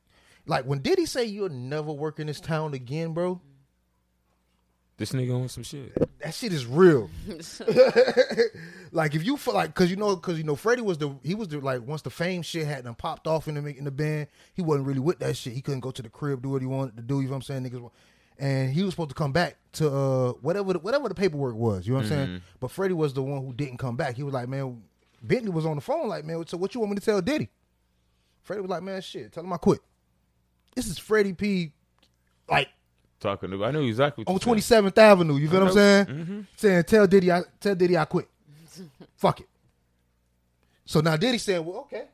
[0.46, 3.40] like when did he say you'll never work in this town again, bro?
[4.98, 5.94] This nigga on some shit.
[6.18, 7.08] That shit is real.
[8.92, 11.36] like if you feel like, cause you know, cause you know, Freddie was the he
[11.36, 13.92] was the like once the fame shit had done popped off in the in the
[13.92, 15.52] band, he wasn't really with that shit.
[15.52, 17.20] He couldn't go to the crib do what he wanted to do.
[17.20, 17.90] You know what I'm saying, niggas?
[18.40, 21.86] And he was supposed to come back to uh whatever the, whatever the paperwork was.
[21.86, 22.42] You know what I'm saying?
[22.58, 24.16] But Freddie was the one who didn't come back.
[24.16, 24.82] He was like, man,
[25.22, 27.48] Bentley was on the phone like, man, so what you want me to tell Diddy?
[28.42, 29.80] Freddie was like, man, shit, tell him I quit.
[30.74, 31.72] This is Freddie P.
[32.50, 32.68] Like
[33.20, 34.22] Talking to, I know exactly.
[34.24, 34.78] What on you're Twenty saying.
[34.78, 35.36] Seventh Avenue.
[35.36, 36.06] You feel what I'm saying?
[36.06, 36.46] Mhm.
[36.56, 38.28] Saying tell Diddy I tell Diddy I quit.
[39.16, 39.48] Fuck it.
[40.84, 42.04] So now Diddy saying, well, okay,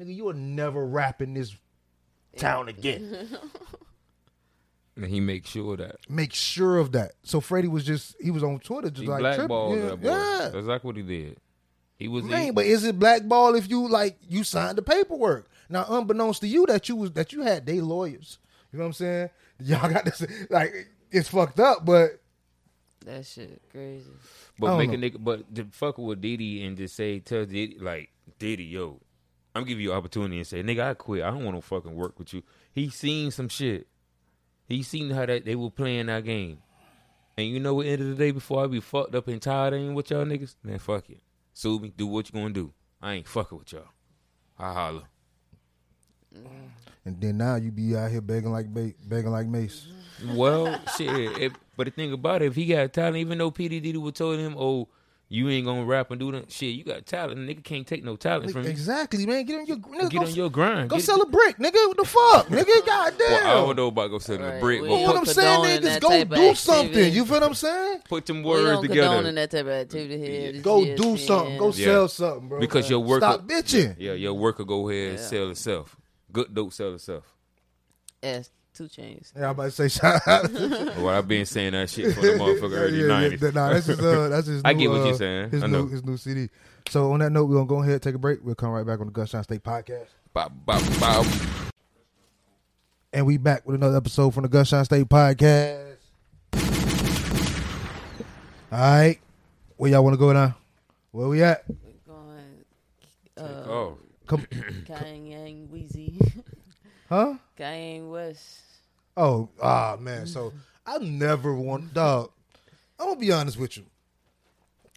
[0.00, 1.54] nigga, you will never rap in this
[2.36, 3.28] town again.
[4.96, 7.12] And he make sure that Make sure of that.
[7.22, 10.08] So Freddie was just he was on Twitter just he like blackballed Yeah, that boy.
[10.08, 10.38] yeah.
[10.42, 11.36] That's exactly what he did.
[11.96, 12.24] He was.
[12.24, 15.48] Man, he, but is it blackball if you like you signed the paperwork?
[15.68, 18.38] Now, unbeknownst to you, that you was that you had they lawyers.
[18.72, 19.30] You know what I'm saying?
[19.60, 20.72] Y'all got this like
[21.10, 22.20] it's fucked up, but
[23.04, 24.10] That shit crazy.
[24.58, 27.78] But don't make a nigga, but to fuck with Diddy and just say, tell Diddy,
[27.78, 29.00] like, Diddy, yo,
[29.54, 31.22] I'm giving you an opportunity and say, nigga, I quit.
[31.22, 32.42] I don't want to fucking work with you.
[32.72, 33.86] He seen some shit.
[34.66, 36.58] He seen how that they were playing that game.
[37.36, 39.72] And you know what, end of the day, before I be fucked up and tired
[39.72, 41.20] ain't with y'all niggas, man, fuck it.
[41.54, 42.72] Sue me, do what you gonna do.
[43.00, 43.84] I ain't fucking with y'all.
[44.58, 45.04] I holler.
[46.36, 46.70] Mm.
[47.08, 49.86] And then now you be out here begging like ba- begging like Mase.
[50.34, 51.08] Well, shit.
[51.40, 53.66] If, but the thing about it, if he got talent, even though P.
[53.68, 54.88] Diddy would told him, oh,
[55.30, 57.38] you ain't gonna rap and do that shit, you got talent.
[57.38, 58.68] Nigga can't take no talent from you.
[58.70, 59.44] Exactly, man.
[59.46, 60.90] Get on your nigga, Get go, on your grind.
[60.90, 61.74] Go Get- sell a brick, nigga.
[61.88, 62.86] What the fuck, nnigga?
[62.86, 63.18] Goddamn.
[63.30, 65.24] Well, I don't know about go selling a brick, We but You know what I'm
[65.26, 65.54] saying?
[65.62, 66.86] condone Nigga, just go do something.
[66.88, 67.10] activity.
[67.16, 68.00] You feel what I'm saying?
[68.08, 69.16] put them words don't together.
[69.16, 70.52] condone that type of activity here.
[70.52, 71.58] This Go do something.
[71.58, 71.84] Go Yeah.
[71.86, 72.60] sell something, bro.
[72.60, 73.96] Because your worker- Stop bitching.
[73.98, 75.94] Yeah, your worker go ahead and sell itself.
[76.32, 77.24] Good dope sell itself.
[78.22, 79.32] Yes, 2 Chainz.
[79.36, 80.52] Yeah, I'm about to say shout out.
[80.52, 83.42] well, I've been saying that shit for the motherfucker early Yeah, yeah, nineties.
[83.42, 83.50] yeah.
[83.50, 84.00] Nah, that's his.
[84.00, 84.62] Uh, that's his.
[84.64, 85.50] I new, get what uh, you're saying.
[85.50, 86.48] His I new his new CD.
[86.88, 88.40] So on that note, we're gonna go ahead and take a break.
[88.42, 91.26] We'll come right back on the Gunshine State podcast, Bop, bop, bop.
[93.12, 95.96] and we back with another episode from the Gunshine State podcast.
[98.70, 99.18] All right,
[99.76, 100.54] where y'all want to go now?
[101.12, 101.64] Where we at?
[101.68, 102.64] We're going.
[103.36, 104.42] Uh, Oh, Come,
[104.86, 106.42] Kanye Weezy.
[107.08, 107.34] huh?
[107.58, 108.60] Kanye West.
[109.16, 110.26] Oh, ah, man.
[110.26, 110.52] So
[110.86, 112.30] I never want, dog.
[113.00, 113.86] I'm gonna be honest with you.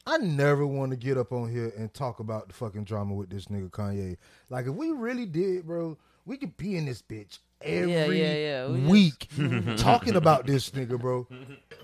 [0.05, 3.29] I never want to get up on here and talk about the fucking drama with
[3.29, 4.17] this nigga Kanye.
[4.49, 8.33] Like, if we really did, bro, we could be in this bitch every Yeah, yeah,
[8.33, 8.67] yeah.
[8.67, 9.29] We week
[9.77, 11.27] talking about this nigga, bro.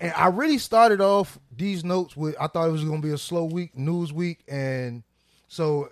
[0.00, 3.18] And I really started off these notes with I thought it was gonna be a
[3.18, 5.02] slow week, news week, and
[5.48, 5.90] so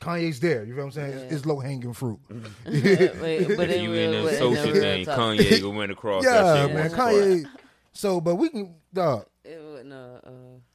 [0.00, 0.64] Kanye's there.
[0.64, 1.12] You know what I'm saying?
[1.12, 1.36] It's, Yeah.
[1.36, 2.18] it's low hanging fruit.
[2.30, 2.38] Yeah,
[3.46, 6.42] but, but you real, in but the social thing, talk, Kanye go went across yeah,
[6.42, 6.74] that shit.
[6.74, 7.44] man, once Kanye.
[7.92, 9.26] So, but we can, dog.
[9.44, 10.30] It wasn't a, uh,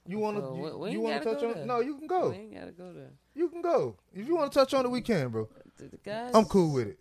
[0.08, 0.56] You want well, to?
[0.56, 1.54] we- we you ain't want to gotta touch go on?
[1.56, 1.64] there.
[1.64, 1.68] it?
[1.68, 2.30] No, you can go.
[2.30, 3.12] We ain't gotta go there.
[3.34, 3.98] You can go.
[4.14, 5.48] If you want to touch on it, we can, bro.
[5.78, 7.00] The, the guys, I'm cool with it.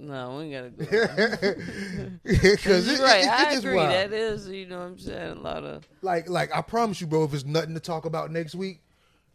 [0.00, 1.06] No, we ain't gotta go.
[1.06, 2.18] there.
[2.22, 3.24] Because You're right.
[3.26, 3.76] I agree.
[3.76, 5.88] That is, you know, what I'm saying a lot of.
[6.02, 7.24] like, like I promise you, bro.
[7.24, 8.80] If it's nothing to talk about next week,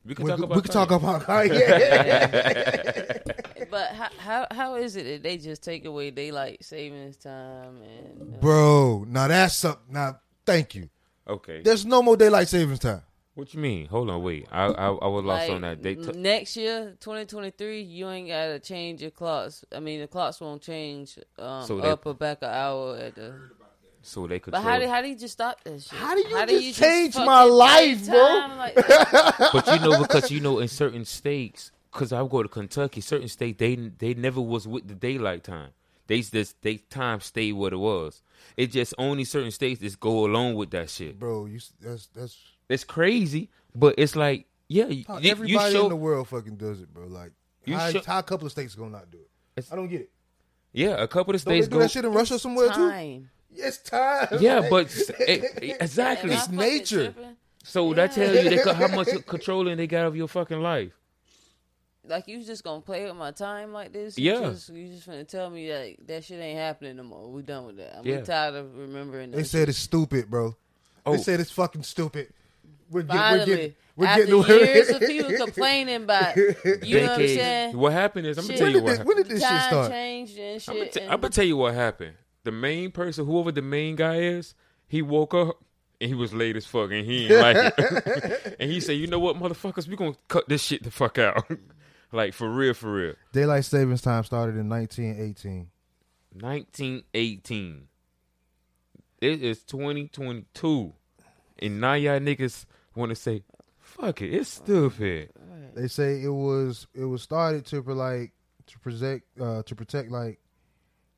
[0.06, 1.60] We can we, talk we, about we can talk about Kanye.
[3.74, 8.36] But how, how how is it that they just take away daylight savings time and
[8.36, 9.04] uh, bro.
[9.08, 9.92] Now that's something.
[9.92, 10.90] Now, thank you.
[11.28, 11.64] Okay.
[11.64, 13.02] There's no more daylight savings time.
[13.34, 13.88] What you mean?
[13.88, 14.48] Hold on, wait.
[14.52, 15.82] I I, I was lost like, on that.
[15.82, 19.66] They t- next year, 2023, you ain't gotta change your clocks.
[19.76, 23.16] I mean, the clocks won't change um, So they- up or back an hour at
[23.16, 23.34] the.
[24.04, 24.52] So they could.
[24.52, 25.92] But how do how do you just stop that shit?
[25.92, 28.18] How do you just change fucking my life, bro?
[28.58, 28.76] like
[29.54, 33.28] but you know because you know in certain states because i go to kentucky certain
[33.28, 35.70] states they they never was with the daylight time
[36.08, 38.22] they just they time stayed what it was
[38.58, 42.38] it just only certain states just go along with that shit Bro, you that's that's
[42.70, 46.56] it's crazy but it's like yeah you, how you everybody show in the world fucking
[46.56, 47.08] does it, bro.
[47.08, 47.32] Like
[47.66, 49.20] You how, show- how a couple of states gonna not do
[49.58, 49.66] it?
[49.72, 50.10] I don't get it.
[50.72, 53.26] yeah a couple of Don't they states do go that shit in Russia somewhere too?
[53.54, 53.66] Time.
[53.66, 53.78] Yes,
[54.30, 54.38] time.
[54.42, 54.88] yeah but
[55.20, 57.12] it, eh, exactly It's nature.
[57.12, 57.36] tripping?
[57.64, 60.92] so that tell you they how much controlling they got of your fucking life
[62.06, 64.18] Like you just gonna play with my time like this?
[64.18, 64.34] Yeah.
[64.40, 67.32] You just, you just finna tell me that that shit ain't happening no more.
[67.32, 67.98] We done with that.
[68.00, 68.22] I'm Yeah.
[68.22, 69.32] tired of remembering.
[69.32, 69.52] That They shit.
[69.52, 70.56] said it's stupid, bro.
[71.06, 71.16] Oh.
[71.16, 72.34] They said it's fucking stupid.
[72.90, 76.44] We're, get, we're Finally, getting we're after getting away years of people complaining about, you
[76.46, 77.78] know what I'm saying?
[77.78, 79.08] what happened is i'm gonna tell you what did, happened.
[79.08, 79.92] when did this shit start?
[79.92, 80.76] changed and I'm shit.
[80.78, 82.14] gonna, t- and- I'm gonna tell you what happened.
[82.44, 84.54] The main person, whoever the main guy is,
[84.88, 85.64] he woke up
[86.02, 88.58] and he was late as fuck and he ain't like it.
[88.60, 91.50] and he said, "You know what, motherfuckers, we gonna cut this shit the fuck out,
[92.12, 95.70] like for real, for real." Daylight savings time started in 1918.
[96.34, 97.88] 1918.
[99.22, 100.94] It is 2022,
[101.60, 103.44] and now y'all niggas want to say,
[103.80, 105.30] "Fuck it, it's stupid."
[105.76, 108.34] They say it was it was started to like
[108.68, 110.40] to protect uh to protect like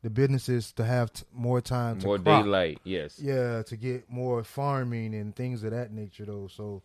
[0.05, 2.43] the businesses to have t- more time to More crop.
[2.43, 3.19] daylight, yes.
[3.19, 6.47] Yeah, to get more farming and things of that nature though.
[6.47, 6.83] So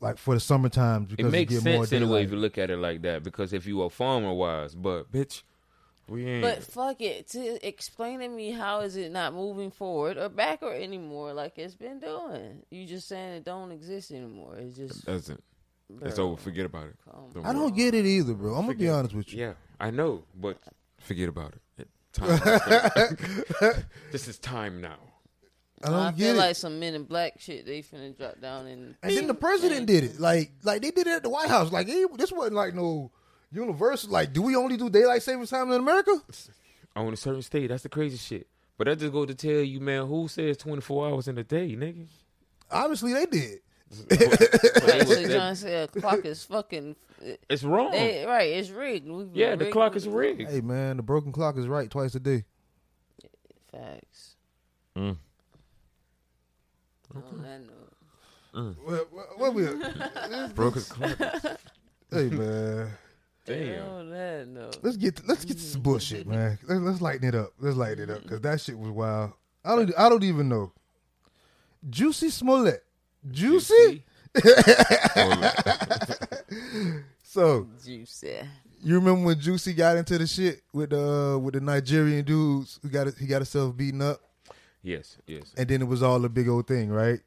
[0.00, 2.32] like for the summertime because It you makes get more sense in a way if
[2.32, 5.44] you look at it like that, because if you a farmer wise, but bitch,
[6.08, 6.42] we ain't.
[6.42, 7.28] But fuck it.
[7.28, 11.76] To explain to me how is it not moving forward or backward anymore like it's
[11.76, 12.64] been doing?
[12.72, 14.56] You just saying it don't exist anymore.
[14.58, 15.44] It's just doesn't.
[16.02, 16.36] It's over.
[16.36, 16.96] Forget about it.
[17.08, 18.56] Come I don't get it either, bro.
[18.56, 19.38] I'm gonna be honest with you.
[19.42, 20.58] Yeah, I know, but
[20.98, 21.60] forget about it.
[22.18, 23.18] It-
[23.60, 23.82] Time.
[24.12, 24.96] this is time now.
[25.84, 26.38] I don't I get feel it.
[26.38, 29.86] like some men in black shit they finna drop down and And then the president
[29.86, 30.18] did it.
[30.18, 31.70] Like, like they did it at the White House.
[31.70, 33.10] Like, he, this wasn't like no
[33.52, 34.10] universal.
[34.10, 36.12] Like, do we only do daylight savings time in America?
[36.96, 38.46] Oh, On a certain state, that's the crazy shit.
[38.78, 41.76] But that just go to tell you, man, who says 24 hours in a day,
[41.76, 42.06] nigga?
[42.70, 43.58] Obviously, they did.
[44.10, 46.96] Actually, John said clock is fucking.
[47.48, 47.92] It's wrong.
[47.92, 49.08] They, right, it's rigged.
[49.08, 50.48] We've been Yeah, the clock is the- rigged.
[50.50, 52.44] Hey, man, the broken clock is right twice a day.
[53.72, 54.36] Facts.
[54.96, 55.16] Mm.
[57.14, 58.76] On that note.
[58.84, 59.66] What, what, what we?
[60.54, 61.18] Broken clock.
[62.10, 62.90] Hey, man.
[63.44, 63.88] Damn.
[63.88, 64.78] On that note.
[64.82, 66.58] Let's get let's get to some bullshit, man.
[66.66, 67.50] Let's, let's lighten it up.
[67.60, 69.32] Let's lighten it up because that shit was wild.
[69.64, 70.72] I don't I don't even know.
[71.88, 72.82] Juicy Smollett,
[73.30, 74.04] juicy.
[77.22, 78.38] so Juicy.
[78.82, 82.88] you remember when Juicy got into the shit with the with the Nigerian dudes who
[82.88, 84.20] got he got himself beaten up,
[84.82, 85.52] Yes, yes.
[85.56, 87.20] and then it was all a big old thing, right?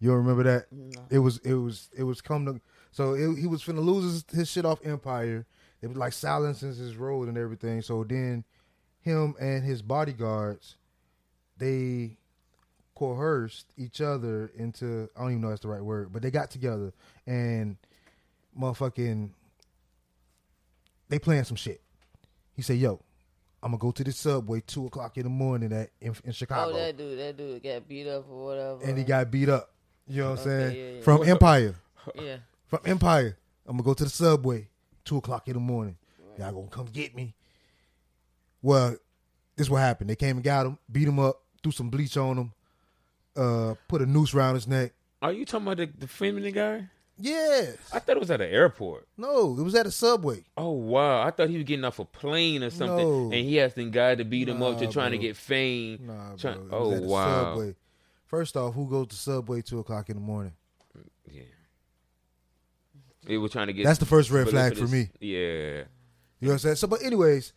[0.00, 0.66] You don't remember that?
[1.10, 4.24] It was it was it was come to so it, he was finna lose his,
[4.40, 5.46] his shit off Empire.
[5.82, 7.82] It was like silencing his road and everything.
[7.82, 8.44] So then
[9.00, 10.76] him and his bodyguards
[11.58, 12.18] they
[12.96, 16.30] coerced each other into I don't even know if that's the right word, but they
[16.30, 16.92] got together
[17.26, 17.76] and
[18.58, 19.30] motherfucking
[21.08, 21.80] they playing some shit.
[22.54, 23.00] He said, "Yo,
[23.62, 26.32] I'm gonna go to the subway two o'clock in the morning at in, in oh,
[26.32, 28.82] Chicago." Oh, that dude, that dude got beat up or whatever.
[28.82, 29.70] and he got beat up.
[30.08, 30.76] You know what I'm Okay, saying?
[30.76, 31.02] yeah, yeah.
[31.02, 31.74] From Empire.
[32.14, 32.36] Yeah.
[32.66, 33.36] From Empire.
[33.66, 34.68] I'm gonna go to the subway,
[35.04, 35.96] two o'clock in the morning.
[36.38, 37.34] Y'all gonna come get me.
[38.62, 38.96] Well,
[39.56, 40.10] this what happened.
[40.10, 42.52] They came and got him, beat him up, threw some bleach on him,
[43.36, 44.92] uh, put a noose around his neck.
[45.22, 46.88] Are you talking about the, the feminine guy?
[47.18, 47.76] Yes.
[47.92, 49.08] I thought it was at an airport.
[49.16, 50.44] No, it was at a subway.
[50.56, 51.22] Oh wow!
[51.22, 53.24] I thought he was getting off a plane or something, No.
[53.24, 56.00] and he has some guy to beat him up to Nah, trying to get fame.
[56.06, 56.62] Nah, Try- bro.
[56.64, 57.44] It oh was wow!
[57.54, 57.74] Subway.
[58.26, 60.52] First off, who goes to subway two o'clock in the morning?
[61.30, 61.42] Yeah.
[63.24, 63.84] They were trying to get.
[63.84, 65.08] That's the first red flag for me.
[65.20, 65.38] Yeah.
[66.38, 66.76] You know what I'm saying?
[66.76, 67.52] So, but anyways,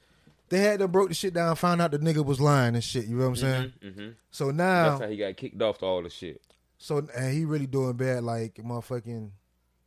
[0.49, 3.05] they had them broke the shit down, found out the nigga was lying and shit.
[3.05, 3.73] You know what I'm saying?
[3.83, 4.15] Mhm.
[4.31, 6.41] So now, That's how he got kicked off to all the shit.
[6.77, 9.31] so and he really doing bad, like motherfucking,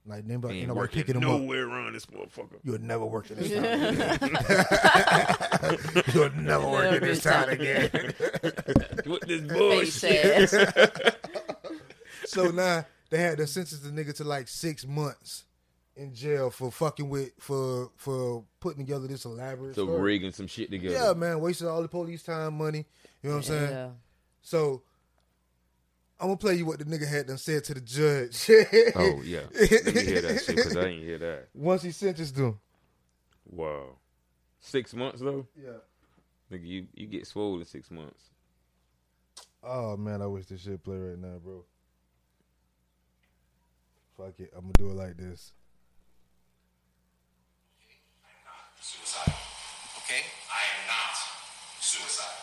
[0.06, 1.40] like nobody, He you ain't know, working kicking him up.
[1.40, 2.58] nowhere around this motherfucker.
[2.64, 3.62] You'll never work in this town.
[6.14, 7.90] You'll never work in this town again.
[9.06, 10.50] With this Face bullshit.
[12.26, 15.44] so now they had to sentence the nigga to like six months
[15.96, 20.00] in jail for fucking with for for putting together this elaborate So story.
[20.00, 20.94] rigging some shit together.
[20.96, 22.86] Yeah, man, wasted all the police time, money.
[23.22, 23.70] You know what I'm saying?
[23.70, 23.88] Yeah.
[24.40, 24.82] So
[26.18, 28.48] I'm gonna play you what the nigga had done said to the judge.
[28.96, 29.40] Oh yeah.
[29.52, 31.48] Let me hear that shit because I didn't hear that.
[31.54, 32.58] Once he sentenced him.
[33.44, 33.96] Wow.
[34.60, 35.46] Six months though.
[35.56, 35.78] Yeah.
[36.50, 38.30] Nigga, you you get swole in six months.
[39.62, 41.64] Oh man, I wish this shit play right now, bro.
[44.16, 45.52] Fuck it, I'm gonna do it like this.
[48.82, 49.38] Suicidal.
[50.02, 50.26] Okay?
[50.50, 51.14] I am not
[51.78, 52.34] suicidal.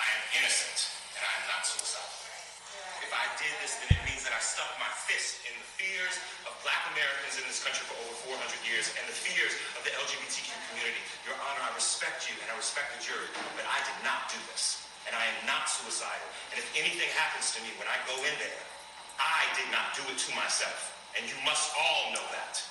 [0.00, 2.08] I am innocent, and I am not suicidal.
[3.04, 6.16] If I did this, then it means that I stuck my fist in the fears
[6.48, 9.92] of black Americans in this country for over 400 years and the fears of the
[9.92, 11.02] LGBTQ community.
[11.28, 14.40] Your Honor, I respect you and I respect the jury, but I did not do
[14.48, 14.88] this.
[15.04, 16.24] And I am not suicidal.
[16.48, 18.64] And if anything happens to me when I go in there,
[19.20, 20.96] I did not do it to myself.
[21.20, 22.64] And you must all know that.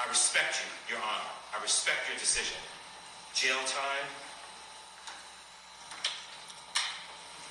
[0.00, 1.30] I respect you, Your Honor.
[1.56, 2.58] I respect your decision.
[3.34, 4.08] Jail time.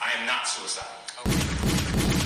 [0.01, 0.89] I am not suicidal.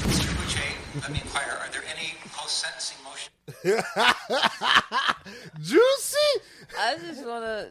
[0.07, 0.31] Mr.
[0.37, 0.61] Boucher,
[1.01, 3.31] let me inquire, are there any post-sentencing motions?
[5.61, 6.31] Juicy?
[6.79, 7.69] I just wanna.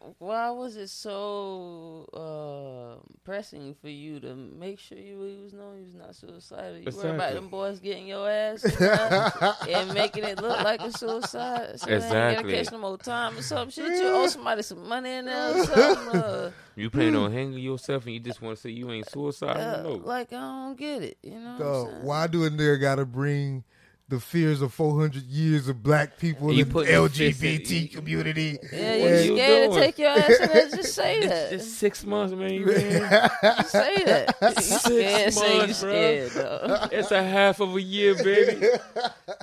[0.00, 5.76] Why, why was it so uh, pressing for you to make sure you was known
[5.78, 6.78] you was not suicidal?
[6.78, 8.64] You worry about them boys getting your ass
[9.68, 11.78] and, making it look like a suicide.
[11.80, 12.50] So Exactly.
[12.52, 13.70] gotta catch no more time or something.
[13.70, 16.20] Shit, you owe somebody some money in there or something.
[16.20, 19.62] Uh, You plan on hanging yourself and you just want to say you ain't suicidal?
[19.62, 19.94] uh, no.
[20.04, 21.18] like I don't get it.
[21.22, 21.56] You know.
[21.58, 23.64] What So I'm why do in there got to bring
[24.10, 27.60] the fears of 400 years of black people You in the put your fist in-
[27.60, 28.58] LGBT community?
[28.72, 30.68] Yeah, What you are you scared to take your ass in there?
[30.70, 31.52] Just say that.
[31.52, 32.64] It's six months, man.
[32.66, 33.30] man.
[33.42, 34.36] Just say that.
[34.56, 35.90] You scared, Six say you months, bro.
[35.92, 36.88] scared, though.
[36.90, 38.66] It's a half of a year, baby.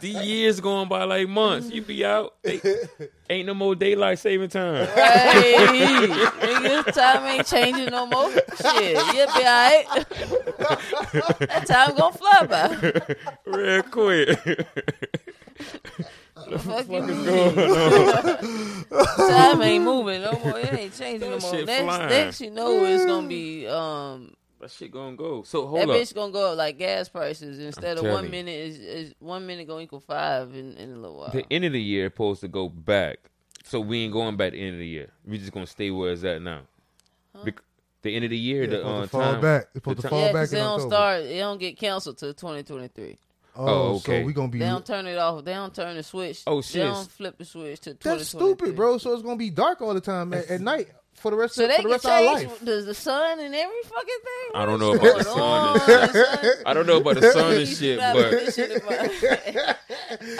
[0.02, 1.70] the years going by like months.
[1.72, 2.34] You be out.
[2.44, 2.64] Ain't,
[3.30, 4.86] ain't no more daylight saving time.
[4.88, 8.32] Hey, nigga, time ain't changing no more.
[8.32, 9.88] Shit, you'll be alright.
[11.40, 13.16] that time gonna fly by.
[13.46, 14.40] Real quick.
[16.50, 17.26] The fuck you fuck is mean?
[17.26, 17.56] going
[19.18, 20.60] time ain't moving no more.
[20.60, 21.52] It ain't changing no That more.
[21.52, 22.10] shit Next, flying.
[22.10, 25.44] next you know it's gonna be um that shit gonna go.
[25.44, 25.96] So that hold up.
[25.98, 27.60] bitch gonna go up like gas prices.
[27.60, 28.32] Instead of telling one you.
[28.32, 31.30] minute is, is one minute gonna equal five in, in a little while.
[31.32, 33.18] The end of the year supposed to go back.
[33.64, 35.10] So we ain't going back the end of the year.
[35.26, 36.62] We just gonna stay where it's at now.
[37.44, 37.62] Bec-
[38.04, 39.62] the end of the year, Yeah, the uh, to fall time, back.
[39.64, 40.96] It's the supposed to fall yeah, back because in they don't October.
[40.96, 41.24] start.
[41.24, 43.18] They don't get canceled till 2023.
[43.58, 44.22] Oh, Oh, okay.
[44.22, 44.60] so we gonna be.
[44.60, 45.44] They don't turn it off.
[45.44, 46.44] They don't turn the switch.
[46.48, 46.74] Oh, shit!
[46.74, 46.88] They shit.
[46.94, 48.98] don't flip the switch to That's stupid, bro.
[48.98, 51.64] So it's gonna be dark all the time at, at night for the rest So
[51.64, 52.60] of they for the can rest of our change life.
[52.60, 54.52] the, the sun and every fucking thing.
[54.56, 56.58] I don't know about the sun and on, shit.
[56.68, 59.78] I don't know about the sun and shit, but shit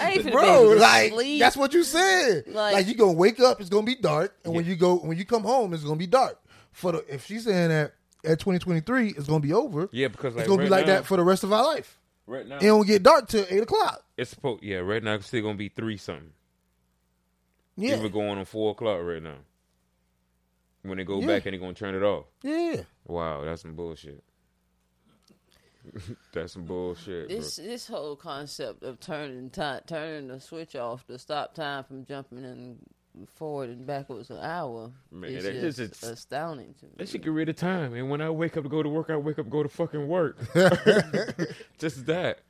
[0.00, 1.40] I ain't Bro, be able to like sleep.
[1.40, 2.44] that's what you said.
[2.48, 5.18] Like- Like, you gonna wake up, it's gonna be dark, and when you go when
[5.18, 6.38] you come home, it's gonna be dark.
[6.72, 10.42] For the if she's saying that at 2023 it's gonna be over, yeah, because like
[10.42, 11.98] it's gonna right be like now, that for the rest of our life.
[12.28, 12.56] Right now.
[12.56, 14.02] It don't get dark till eight o'clock.
[14.16, 16.30] It's supposed yeah, right now it's still gonna be three something.
[17.76, 19.36] Yeah, Even going on four o'clock right now.
[20.82, 21.26] When they go Yeah.
[21.26, 22.26] back and they're gonna turn it off.
[22.42, 22.82] yeah.
[23.06, 24.22] Wow, that's some bullshit.
[26.32, 31.18] that's some bullshit, This this whole concept of turning time, turning the switch off to
[31.18, 32.78] stop time from jumping in
[33.26, 36.92] forward and backwards an hour Man, is that- just this is- astounding to me.
[36.96, 37.94] That shit get rid of time.
[37.94, 39.68] And when I wake up to go to work, I wake up to go to
[39.68, 40.36] fucking work.
[41.78, 42.40] Just that.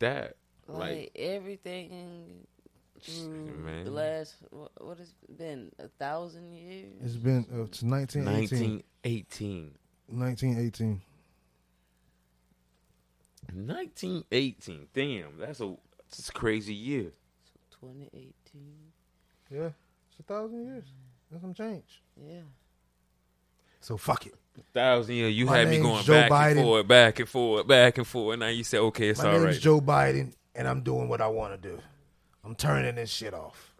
[0.00, 0.36] That.
[0.66, 2.46] like, Like, everything
[3.28, 3.84] man.
[3.84, 6.92] the last what, what has been a thousand years.
[7.02, 8.82] It's been uh, it's 1918.
[9.04, 9.72] 1918.
[10.08, 11.00] 1918.
[13.52, 14.88] 1918.
[14.92, 15.74] Damn, that's a
[16.10, 17.12] that's a crazy year.
[17.80, 18.32] 2018.
[19.50, 19.70] Yeah,
[20.10, 20.84] it's a thousand years.
[21.30, 22.02] That's some change.
[22.20, 22.40] Yeah.
[23.80, 24.34] So fuck it.
[24.72, 25.34] Thousand years.
[25.34, 26.50] You My had me name's going Joe back Biden.
[26.52, 28.38] and forward, back and forward, back and forward.
[28.38, 29.50] Now you say, okay, it's My all name right.
[29.54, 31.78] is Joe Biden, and I'm doing what I want to do.
[32.44, 33.72] I'm turning this shit off.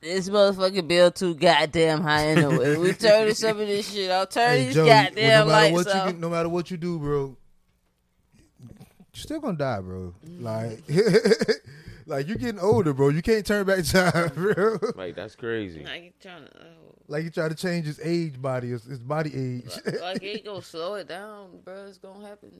[0.00, 2.76] This motherfucking bill too goddamn high anyway.
[2.76, 4.28] we turning some of this shit off.
[4.30, 6.12] Turn Hey, these Joe, goddamn well, no matter lights what off.
[6.12, 7.36] you no matter what you do, bro,
[8.68, 8.76] you're
[9.14, 10.14] still gonna die, bro.
[10.28, 10.42] Mm.
[10.42, 10.82] Like,
[12.06, 13.08] like you're getting older, bro.
[13.08, 14.78] You can't turn back time, bro.
[14.96, 15.84] Like, that's crazy.
[15.84, 19.00] Like you trying to, oh, Like you try to change his age body, his, his
[19.02, 19.70] body age.
[19.86, 21.86] like, like it gonna slow it down, bro.
[21.86, 22.50] It's gonna happen.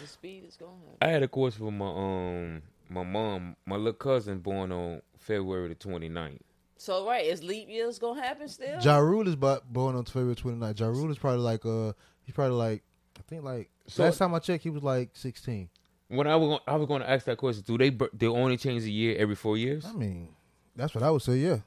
[0.00, 0.96] The speed is gonna happen.
[1.02, 5.68] I had a course for my um my mom, my little cousin born on February
[5.68, 6.38] the 29th.
[6.76, 8.80] So right, is leap years gonna happen still?
[8.80, 10.78] Ja Rule is born on February 29th.
[10.80, 11.92] Ja Rule is probably like uh,
[12.24, 12.82] he's probably like
[13.18, 15.68] I think like So- last time I checked, he was like 16.
[16.12, 17.64] When I was I was going to ask that question.
[17.66, 19.84] Do they they only change the year every four years?
[19.86, 20.28] I mean,
[20.76, 21.36] that's what I would say.
[21.36, 21.58] Yeah.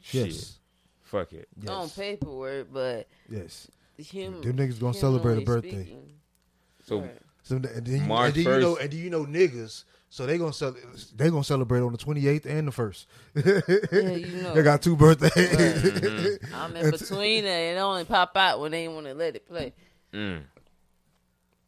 [0.00, 0.26] Shit.
[0.28, 0.58] Yes.
[1.02, 1.48] Fuck it.
[1.60, 1.70] Yes.
[1.70, 3.68] On paperwork, but Yes.
[3.96, 5.70] the human, Them niggas gonna celebrate a birthday.
[5.70, 6.12] speaking,
[6.84, 7.18] So right.
[7.42, 8.80] So and then, you- March and then you know, 1st.
[8.82, 9.84] and then you know niggas.
[10.10, 10.76] So they gonna cel-
[11.16, 13.06] they gonna celebrate on the 28th and the first.
[13.34, 13.60] Yeah,
[14.12, 14.54] you know.
[14.54, 15.32] they got two birthdays.
[15.32, 16.54] Mm-hmm.
[16.54, 17.74] I'm in between it.
[17.74, 19.72] It only pop out when they want to let it play.
[20.12, 20.42] Mm.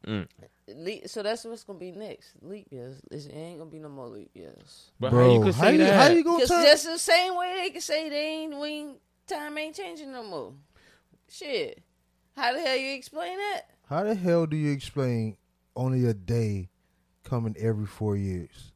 [0.07, 0.29] Mm.
[0.77, 2.33] Le- So that's what's gonna be next.
[2.43, 3.01] Leap years.
[3.11, 4.91] It ain't gonna be no more leap years.
[4.99, 6.09] But Bro, how you could how say you- that?
[6.09, 6.63] how you gonna Cause turn?
[6.63, 10.23] that's the same way they can say they ain't we ain't, time ain't changing no
[10.23, 10.53] more.
[11.29, 11.83] Shit.
[12.37, 13.63] How the hell you explain that?
[13.89, 15.37] How the hell do you explain
[15.77, 16.69] only a day
[17.25, 18.73] coming every four years?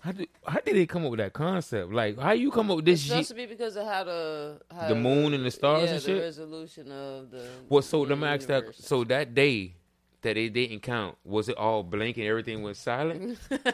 [0.00, 1.92] How did how did they come up with that concept?
[1.92, 3.10] Like how you come up with this It's shit?
[3.10, 6.02] supposed to be because of how the how The moon and the stars yeah, and
[6.02, 6.22] the shit?
[6.22, 9.74] resolution of the What so the max that so that day
[10.22, 13.38] that it didn't count, was it all blank and everything was silent?
[13.50, 13.64] and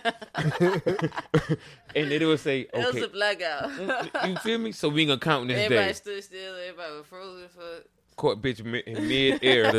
[1.94, 2.82] then it would say, okay.
[2.88, 4.28] It was a blackout.
[4.28, 4.72] you feel me?
[4.72, 5.92] So we ain't gonna count this Everybody day.
[5.94, 6.54] stood still.
[6.56, 7.84] Everybody was frozen for.
[8.16, 9.72] Caught bitch mi- in mid air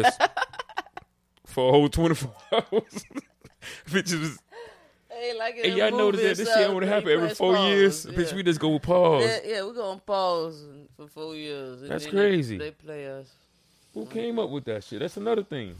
[1.46, 3.06] for a whole twenty four hours.
[3.88, 4.40] Bitches was
[5.10, 7.70] Hey, like And y'all notice that this shit only happen every four pause.
[7.70, 8.06] years.
[8.06, 8.18] Yeah.
[8.18, 9.24] Bitch, we just go pause.
[9.24, 10.62] Yeah, yeah, we're gonna pause
[10.98, 11.82] for four years.
[11.88, 12.58] That's then they- crazy.
[12.58, 13.32] They, play us.
[13.94, 15.00] Who came up with that shit?
[15.00, 15.76] That's another thing.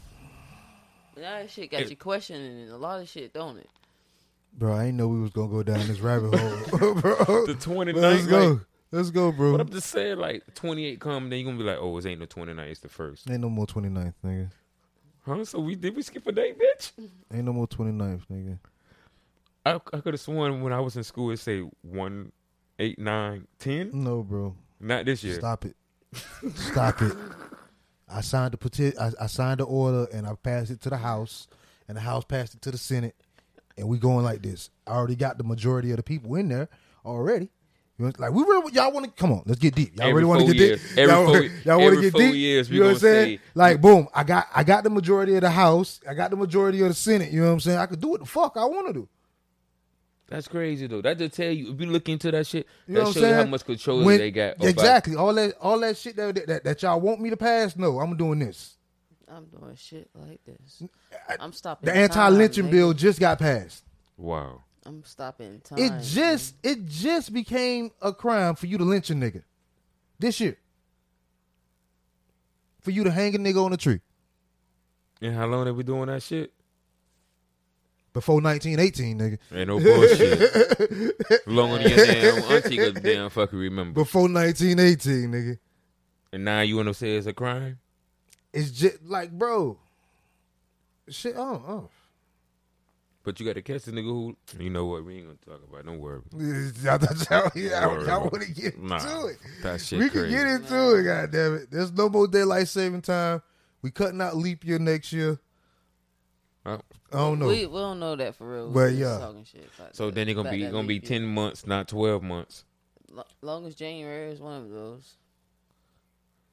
[1.16, 3.68] Now that shit got It- you questioning a lot of shit, don't it?
[4.52, 7.46] Bro, I didn't know we was gonna go down this rabbit hole, bro.
[7.46, 8.48] The 29th, Let's go.
[8.50, 8.60] like-
[8.92, 9.52] Let's go, bro.
[9.52, 12.20] But I'm just saying, like, 28 come, then you're gonna be like, oh, it ain't
[12.20, 13.28] no 29, it's the first.
[13.28, 14.50] Ain't no more 29th, nigga.
[15.26, 15.44] Huh?
[15.44, 16.92] So we did we skip a day, bitch?
[17.34, 18.58] Ain't no more 29th, nigga.
[19.66, 22.30] I, I could have sworn when I was in school it say one,
[22.78, 23.90] eight, nine, ten.
[23.92, 24.54] No, bro.
[24.78, 25.34] Not this year.
[25.34, 25.76] Stop it.
[26.54, 27.12] Stop it.
[28.08, 28.98] I signed the petition.
[29.00, 31.48] I, I signed the order and I passed it to the House,
[31.88, 33.16] and the House passed it to the Senate,
[33.76, 34.70] and we going like this.
[34.86, 36.68] I already got the majority of the people in there
[37.04, 37.50] already.
[37.98, 39.42] You know, like we really, y'all want to come on?
[39.46, 39.96] Let's get deep.
[39.96, 40.98] Y'all Every really want to get deep?
[40.98, 42.34] Every y'all four- y'all want to every get four deep?
[42.34, 43.38] years, you know what I'm saying?
[43.38, 46.00] say- like boom, I got I got the majority of the House.
[46.08, 47.32] I got the majority of the Senate.
[47.32, 47.78] You know what I'm saying?
[47.78, 49.08] I could do what the fuck I want to do.
[50.28, 51.02] That's crazy though.
[51.02, 53.28] That just tell you if you look into that shit, You that know what show
[53.28, 54.54] you how much control When- they got.
[54.58, 55.14] Oh, over- Exactly.
[55.14, 57.76] All that all that shit that, that that y'all want me to pass.
[57.76, 58.76] No, I'm doing this.
[59.28, 60.82] I'm doing shit like this.
[61.40, 61.86] I'm stopping.
[61.86, 63.84] The anti-lynching bill just got passed.
[64.16, 64.62] Wow.
[64.84, 65.78] I'm stopping time.
[65.78, 69.42] It just it just became a crime for you to lynch a nigga
[70.18, 70.56] this year.
[72.80, 74.00] For you to hang a nigga on a tree
[75.20, 76.52] And how long they we doing that shit?
[78.16, 79.38] Before 1918, nigga.
[79.54, 81.46] Ain't no bullshit.
[81.46, 83.92] Longer than your damn auntie could damn fucking remember.
[83.92, 85.58] Before 1918, nigga.
[86.32, 87.78] And now you wanna say it's a crime?
[88.54, 89.76] It's just like, bro.
[91.10, 91.88] Shit, oh, oh.
[93.22, 94.36] But you got to catch the nigga who.
[94.58, 95.04] You know what?
[95.04, 95.80] We ain't gonna talk about.
[95.80, 95.86] it.
[95.86, 96.20] Don't worry.
[96.82, 99.36] Y'all, y'all, y'all, want to get Nah, into it.
[99.62, 101.70] that shit we can get into it, God damn it.
[101.70, 103.42] There's no more daylight saving time.
[103.82, 105.38] We cutting out leap year next year.
[106.66, 106.72] Oh.
[106.72, 106.80] oh
[107.12, 107.46] I don't know.
[107.46, 108.68] We, we don't know that for real.
[108.68, 109.18] We But yeah.
[109.18, 111.18] talking shit So that- then it gonna be that gonna be leap year.
[111.20, 112.64] ten months, not twelve months.
[113.10, 115.16] Lo- Long as January is one of those.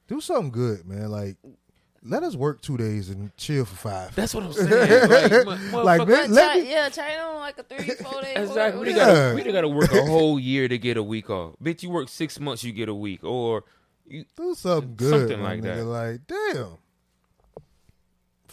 [0.07, 1.09] Do something good, man.
[1.09, 1.37] Like,
[2.03, 4.13] let us work two days and chill for five.
[4.15, 5.09] That's what I'm saying.
[5.09, 5.31] Like,
[5.71, 8.33] mu- like, motherfucker- man, let Chi- me, yeah, China on like a three, four day.
[8.35, 8.81] Exactly.
[8.81, 9.33] We work- gotta Yeah.
[9.33, 11.55] we gotta work a whole year to get a week off.
[11.63, 13.63] Bitch, you work six months, you get a week, or
[14.05, 15.09] you do something good.
[15.29, 15.75] Something like nigga.
[15.77, 15.85] that.
[15.85, 16.77] Like, damn.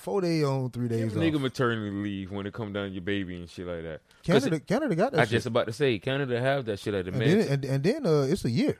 [0.00, 1.22] Four day on, three days off.
[1.22, 4.00] nigga maternity leave when it come down to your baby and shit like that.
[4.22, 5.32] Canada, Canada got that I shit.
[5.32, 8.06] just about to say Canada have that shit at the and, then, and, and then
[8.06, 8.78] uh, it's a year.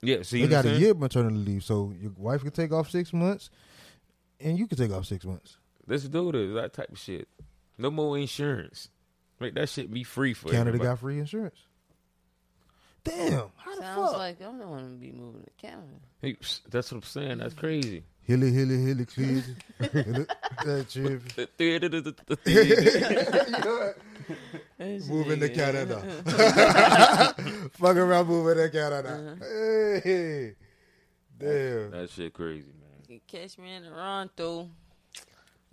[0.00, 2.88] Yeah, see, they you got a year maternity leave, so your wife can take off
[2.88, 3.50] six months,
[4.40, 5.58] and you can take off six months.
[5.86, 7.28] Let's do this, that type of shit.
[7.76, 8.88] No more insurance.
[9.40, 10.88] Make that shit be free for Canada everybody.
[10.88, 11.58] got free insurance.
[13.04, 14.18] Damn, how the Sounds fuck?
[14.18, 15.82] like I'm the one to be moving to Canada.
[16.22, 16.36] Hey,
[16.70, 17.38] that's what I'm saying.
[17.38, 18.04] That's crazy.
[18.22, 19.44] Hilly, hilly, hilly, clean.
[19.78, 21.22] that chip.
[25.08, 26.00] Moving to Canada.
[27.72, 29.36] Fuck around moving to Canada.
[30.02, 30.54] Hey,
[31.38, 31.90] damn.
[31.90, 33.02] That shit crazy, man.
[33.06, 34.70] You can catch me in Toronto.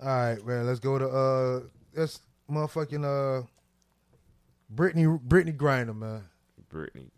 [0.02, 0.68] All right, man.
[0.68, 1.62] Let's go to uh,
[1.96, 2.20] let's
[2.50, 3.44] motherfucking uh,
[4.74, 6.24] Brittney Brittney Griner, man.
[6.74, 7.10] Brittney.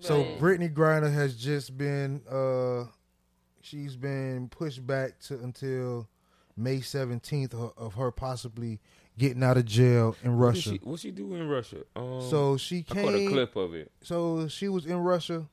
[0.00, 0.38] So Right.
[0.38, 2.84] Brittney Griner has just been uh,
[3.60, 6.08] she's been pushed back to until
[6.56, 8.80] May seventeenth of, of her possibly
[9.18, 10.70] getting out of jail in What Russia.
[10.70, 11.82] she, what she do in Russia?
[11.94, 13.92] Um, So she came, I caught a clip of it.
[14.02, 15.46] So she was in Russia.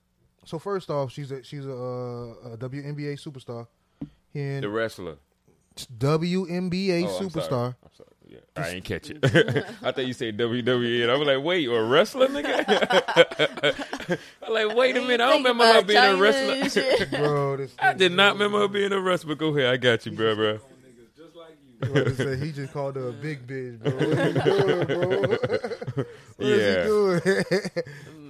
[0.45, 3.67] So first off, she's a she's a, uh, a WNBA superstar.
[4.33, 5.17] Here in The wrestler.
[5.99, 7.49] WNBA Oh, I'm superstar.
[7.49, 7.73] sorry.
[7.83, 8.09] I'm sorry.
[8.31, 9.17] Yeah, I ain't catch it.
[9.83, 14.19] I thought you said WWE, and I was like, wait, you a wrestler, nigga?
[14.47, 17.05] I'm like, wait a minute, I don't remember her being a wrestler.
[17.19, 19.35] Bro, this I did not remember her being a wrestler.
[19.35, 20.59] Go ahead, I got you, bro, bro.
[21.89, 22.39] What is that?
[22.39, 23.91] he just called her a big bitch, bro.
[23.91, 26.05] What is he doing, bro?
[26.37, 26.81] What is Yeah.
[26.83, 27.85] he doing?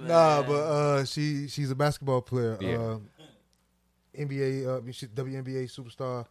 [0.08, 2.56] nah, but uh, she she's a basketball player.
[2.60, 2.76] Yeah.
[2.76, 2.98] Uh,
[4.18, 6.26] NBA, uh, I mean, she's WNBA superstar,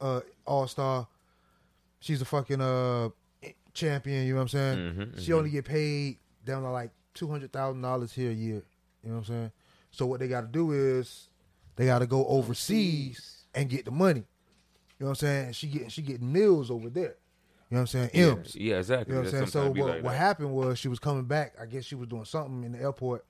[0.00, 1.06] uh, all star.
[2.02, 3.08] She's a fucking uh
[3.72, 4.26] champion.
[4.26, 4.78] You know what I'm saying?
[4.78, 5.36] Mhm, She mhm.
[5.38, 8.62] only get paid down to like two hundred thousand dollars here a year.
[9.02, 9.52] You know what I'm saying?
[9.92, 11.28] So what they got to do is
[11.76, 14.20] they got to go overseas and get the money.
[14.98, 15.52] You know what I'm saying?
[15.52, 17.16] She getting she getting meals over there.
[17.70, 18.10] You know what I'm saying?
[18.12, 18.54] Yeah, M's.
[18.54, 19.14] yeah, exactly.
[19.14, 19.50] You know what I'm saying?
[19.50, 21.54] So what, like what happened was she was coming back.
[21.60, 23.24] I guess she was doing something in the airport,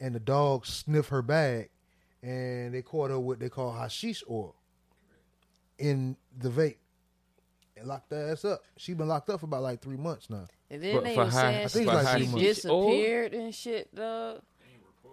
[0.00, 1.70] and the dog sniffed her bag,
[2.22, 4.54] and they caught her what they call hashish oil
[5.78, 6.76] in the vape,
[7.78, 8.62] and locked her ass up.
[8.76, 10.46] She been locked up for about like three months now.
[10.70, 12.32] And then But they for was high- saying I she, think it's like she three
[12.32, 12.44] months.
[12.62, 14.42] disappeared and shit, dog.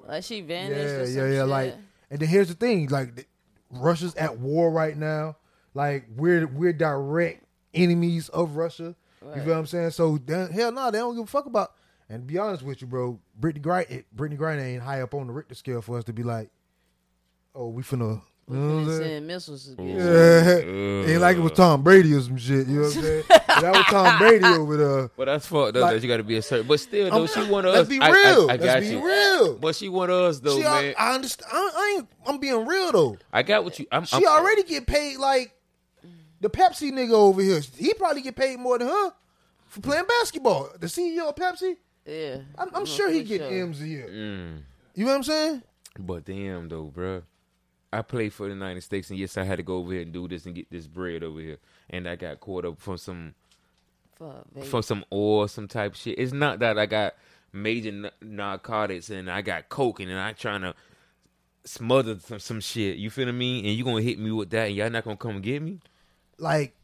[0.07, 0.79] Like she vanished.
[0.79, 1.39] Yeah, or some yeah, yeah.
[1.41, 1.47] shit.
[1.47, 1.75] Like,
[2.11, 3.25] and then here's the thing: like, the-
[3.71, 5.37] Russia's at war right now.
[5.73, 7.43] Like, we're we're direct
[7.73, 8.95] enemies of Russia.
[9.21, 9.39] You Right.
[9.43, 9.89] feel what I'm saying?
[9.91, 11.71] So then, hell no, they don't give a fuck about.
[12.07, 15.25] And to be honest with you, bro, Brittney Griner, Brittney Griner ain't high up on
[15.25, 16.51] the Richter scale for us to be like,
[17.55, 18.21] oh, we finna.
[18.47, 19.25] You know what I'm saying?
[19.27, 20.57] missiles Yeah,
[21.11, 22.67] ain't like it was Tom Brady or some shit.
[22.67, 23.23] You know what I'm saying?
[23.27, 25.07] that was Tom Brady over there.
[25.17, 26.67] But that's fucked up Like- that you got to be a certain.
[26.67, 27.89] But still, though, I'm- she one of let's us.
[27.89, 28.41] be I- I- real.
[28.43, 29.03] I, Let's got be you.
[29.05, 29.55] real.
[29.57, 30.93] But she one of us though, She, man.
[30.95, 31.51] I, I understand.
[31.51, 32.07] I, I ain't.
[32.27, 33.17] I'm being real though.
[33.33, 33.87] I got what you.
[33.91, 35.51] I'm, She I'm, already get paid like
[36.39, 37.61] the Pepsi nigga over here.
[37.75, 39.11] He probably get paid more than her
[39.69, 40.69] for playing basketball.
[40.79, 41.77] The CEO of Pepsi.
[42.05, 43.51] Yeah, I'm, I'm sure he get sure.
[43.51, 44.07] M's a year.
[44.07, 44.61] Mm.
[44.93, 45.63] You know what I'm saying?
[45.97, 47.23] But damn though, bruh.
[47.97, 50.11] I played for the United States, and yes, I had to go over here and
[50.13, 51.57] do this and get this bread over here,
[51.89, 53.33] and I got caught up from some
[54.17, 54.65] Fuck, baby.
[54.67, 56.17] from some oil, some type shit.
[56.19, 57.15] It's not that I got
[57.51, 60.73] major n- narcotics and I got coke and I trying to
[61.63, 62.97] smother some, some shit.
[62.97, 63.59] You feel me?
[63.59, 65.79] And you gonna hit me with that, and y'all not gonna come get me?
[66.37, 66.75] Like,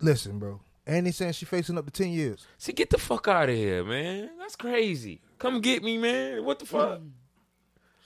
[0.00, 0.60] listen, bro.
[0.86, 2.46] Andy saying she facing up to ten years.
[2.58, 4.30] See, get the fuck out of here, man.
[4.38, 5.20] That's crazy.
[5.38, 6.44] Come get me, man.
[6.44, 7.00] What the fuck?
[7.00, 7.10] Mm.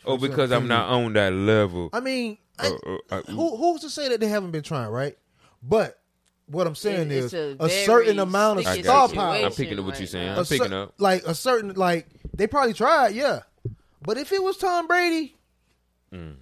[0.07, 1.91] Oh, because I'm not on that level.
[1.93, 4.91] I mean, I- Uh, uh, uh, who who's to say that they haven't been trying,
[4.91, 5.17] right?
[5.63, 5.99] But
[6.47, 9.09] what I'm saying It- is it's a, a certain very amount of I got star
[9.09, 9.15] you.
[9.15, 9.47] power.
[9.47, 10.29] I'm picking up what you're saying.
[10.31, 10.95] I'm a picking up.
[10.99, 13.41] like a certain like they probably tried, yeah.
[14.03, 15.37] But if it was Tom Brady,
[16.13, 16.37] Mm.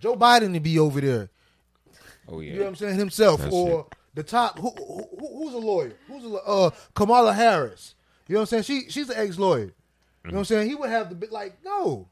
[0.00, 1.30] Joe Biden to be over there.
[2.28, 2.52] Oh yeah.
[2.52, 4.58] You know what I'm saying himself, That's or the top.
[4.58, 5.92] Who, who, who's a lawyer?
[6.08, 7.94] Who's a law- uh Kamala Harris?
[8.26, 8.82] You know what I'm saying?
[8.84, 9.60] She she's an ex lawyer.
[10.24, 10.68] You know what I'm saying?
[10.68, 12.08] He would have the bit like no,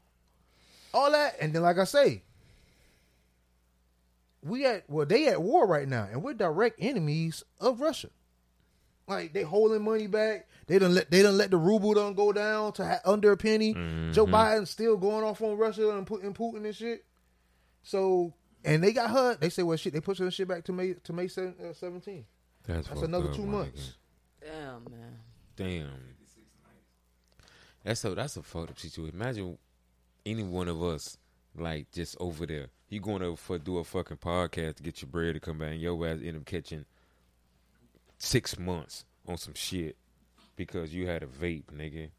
[0.95, 2.23] all that, and then like I say,
[4.43, 8.09] we at well they at war right now, and we're direct enemies of Russia.
[9.07, 10.47] Like they holding money back.
[10.67, 13.37] They don't let they don't let the ruble done go down to ha- under a
[13.37, 13.73] penny.
[14.13, 17.05] Joe Biden still going off on Russia and putting Putin and shit.
[17.83, 18.33] So
[18.63, 19.35] and they got her.
[19.35, 19.93] They say well shit.
[19.93, 22.25] They pushed her shit back to May to May seven- uh, 17.
[22.67, 23.93] That's, That's another two months.
[24.41, 25.19] Damn, man.
[25.55, 25.89] Damn.
[27.83, 29.19] That's a that's a fucked up situation.
[29.21, 29.57] Imagine
[30.25, 31.17] any one of us
[31.57, 32.67] like just over there.
[32.89, 35.71] You going to for do a fucking podcast to get your bread to come back,
[35.71, 36.85] and your ass end up catching
[38.17, 39.97] six months on some shit
[40.55, 42.09] because you had a vape, nigga.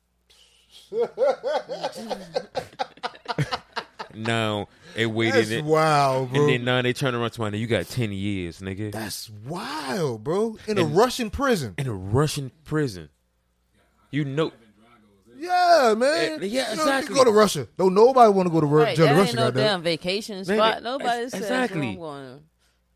[4.14, 5.46] now it waited.
[5.46, 6.40] That's wild, bro.
[6.40, 8.92] And then now they turn around to me, you got ten years, nigga.
[8.92, 10.58] That's wild, bro.
[10.66, 11.74] In a Russian prison.
[11.78, 13.08] in a Russian prison.
[14.10, 14.52] You know,
[15.38, 16.42] Yeah, man.
[16.42, 17.14] Eh, yeah, You know, you exactly.
[17.14, 17.68] go to Russia.
[17.76, 19.22] Don't nobody want to go to Ru- Right, to that Russia.
[19.28, 19.62] ain't no goddamn.
[19.64, 20.78] damn vacation spot.
[20.78, 21.88] it- Nobody ex- says exactly.
[21.90, 22.38] I'm going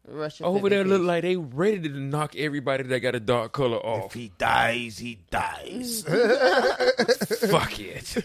[0.07, 0.45] to Russia.
[0.45, 3.77] over for there look like they ready to knock everybody that got a dark color
[3.79, 4.07] off.
[4.07, 6.03] If he dies, he dies.
[7.51, 8.17] Fuck it.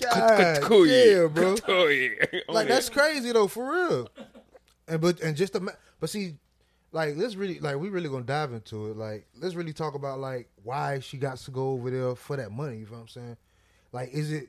[0.00, 1.56] God Cool, damn, bro.
[1.68, 2.52] Oh.
[2.52, 4.08] Like that's crazy though, for real.
[4.88, 6.36] And but and just ima- but see,
[6.96, 8.96] like let's really like we really gonna dive into it.
[8.96, 12.50] Like let's really talk about like why she got to go over there for that
[12.50, 12.78] money.
[12.78, 13.36] You know what I'm saying?
[13.92, 14.48] Like, is it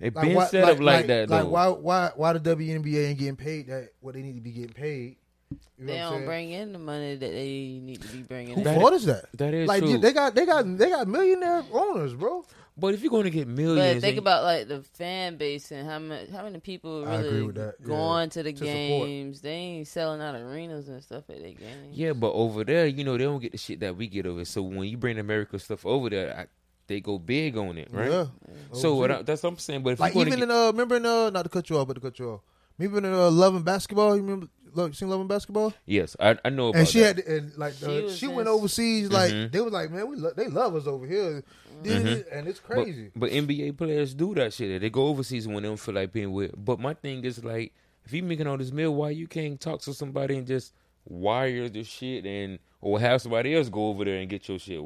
[0.00, 1.48] It like been why, set up like, that Like though.
[1.48, 4.72] why why why the WNBA ain't getting paid that what they need to be getting
[4.72, 5.16] paid?
[5.50, 6.24] You know they don't saying?
[6.26, 8.54] bring in the money that they need to be bringing.
[8.54, 8.64] Who in.
[8.64, 9.24] That- fault is that?
[9.36, 9.98] that is like true.
[9.98, 12.44] they got they got they got millionaire owners, bro.
[12.76, 15.36] But if you're going to get millions, But millions, think and- about like the fan
[15.36, 17.86] base and how much how many people I agree really with that, yeah.
[17.86, 18.68] going to the To support.
[19.08, 19.40] games.
[19.42, 21.92] They ain't selling out arenas and stuff at their games.
[21.92, 24.44] yeah, but over there, you know, they don't get the shit that we get over.
[24.46, 26.46] So when you bring America stuff over there, I,
[26.86, 28.10] they go big on it, right?
[28.10, 28.26] Yeah.
[28.72, 29.82] So what I, that's what I'm saying.
[29.82, 31.68] But if like you're even going to in uh remember in uh not to cut
[31.68, 32.40] you off but to cut you off.
[32.80, 35.72] Even in uh Love and Basketball, you remember look you seen Love and Basketball?
[35.84, 37.18] yes, I, I know about and she that.
[37.18, 39.52] had and like She uh, she in- went overseas like Mhm.
[39.52, 41.44] they was like man we lo- they love us over here
[41.82, 43.10] Did- and it's crazy.
[43.14, 44.80] But, NBA players do that shit.
[44.80, 46.52] They go overseas when they don't feel like being with.
[46.56, 47.72] But my thing is like,
[48.04, 50.72] if you making all this meal, why you can't talk to somebody and just
[51.04, 54.80] wire the shit and or have somebody else go over there and get your shit?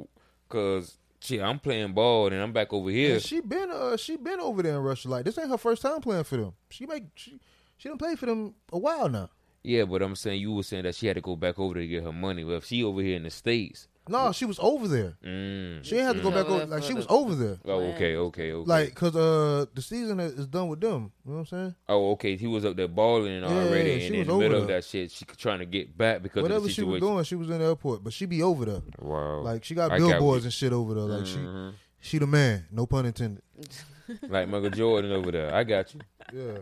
[0.48, 3.14] Cause shit, I'm playing ball and I'm back over here.
[3.14, 5.82] And she been uh she been over there in Russia like this ain't her first
[5.82, 6.52] time playing for them.
[6.70, 7.40] She make she
[7.78, 9.30] she done played for them a while now.
[9.62, 11.82] yeah, but I'm saying you were saying that she had to go back over there
[11.82, 12.44] to get her money.
[12.44, 15.16] Well, if she over here in the states, No, she was over there.
[15.24, 15.84] mm.
[15.84, 16.34] She ain't have to go Mm.
[16.34, 17.58] back Over there like she was over there.
[17.64, 18.68] Oh, okay, okay, okay.
[18.68, 21.10] Like cause uh the season is done with them.
[21.24, 21.74] You know what I'm saying?
[21.88, 22.36] oh, okay.
[22.36, 25.10] He was up there balling already, yeah, she and in the middle of that shit,
[25.10, 28.04] she trying to get back because Whatever she was doing, she was in the airport,
[28.04, 28.82] but she be over there.
[29.00, 31.04] Wow, Like she got I billboards and shit over there.
[31.04, 31.72] Like Mhm.
[32.00, 32.66] she she the man.
[32.70, 33.42] No pun intended.
[34.28, 35.52] like Michael Jordan over there.
[35.52, 36.00] I got you.
[36.32, 36.58] Yeah.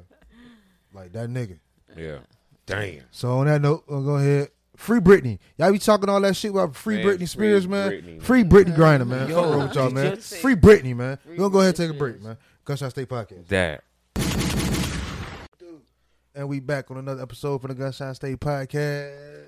[0.94, 1.58] Like that nigga.
[1.96, 2.18] Yeah.
[2.66, 3.02] Damn.
[3.10, 4.48] So on that note, we'll go ahead.
[4.76, 5.38] Free Britney.
[5.56, 7.90] Y'all be talking all that shit about free Man, Britney free Spears, man.
[7.92, 8.22] Britney.
[8.22, 9.28] Free Brittney Griner, man.
[9.28, 10.16] Yo, Fuck wrong with y'all, man.
[10.16, 11.16] Free Britney, man.
[11.18, 12.24] Free We're gonna go ahead and take a break, Spears.
[12.26, 12.36] man.
[12.64, 13.46] Gunshot State Podcast.
[13.48, 13.84] That.
[16.36, 19.46] And we back on another episode for the Gunshot State Podcast.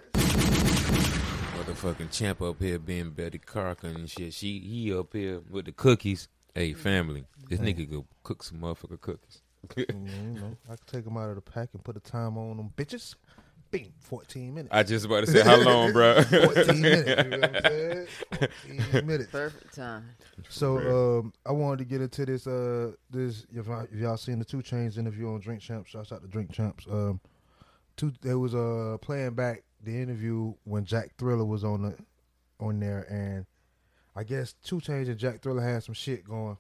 [1.57, 4.33] Motherfucking champ up here being Betty Crocker and shit.
[4.33, 6.29] She he up here with the cookies.
[6.55, 9.43] Hey, family, this nigga go cook some motherfucker cookies.
[9.69, 12.39] Mm, you know, I can take them out of the pack and put a time
[12.39, 13.17] on them bitches.
[13.71, 14.75] Bing, fourteen minutes.
[14.75, 16.23] I just about to say how long, bro.
[16.23, 17.09] fourteen minutes.
[17.09, 18.07] You know what I'm saying?
[18.71, 19.31] Fourteen minutes.
[19.31, 20.11] Perfect time.
[20.49, 22.47] So um, I wanted to get into this.
[22.47, 26.13] Uh, this if, I, if y'all seen the 2 Chainz interview on Drink Champs, shouts
[26.13, 26.87] out to Drink Champs.
[26.91, 27.21] Um,
[27.97, 31.97] two there was uh playing back the interview when Jack Thriller was on the
[32.61, 33.47] on there, and
[34.15, 36.57] I guess 2 Chainz and Jack Thriller had some shit going.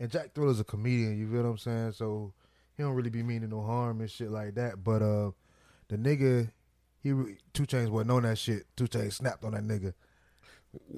[0.00, 1.92] And Jack Thriller's a comedian, you feel what I'm saying?
[1.92, 2.32] So
[2.76, 4.82] he don't really be meaning no harm and shit like that.
[4.82, 5.32] But uh,
[5.88, 6.50] the nigga,
[7.02, 8.64] he 2 Chainz wasn't on that shit.
[8.76, 9.94] 2 Chainz snapped on that nigga.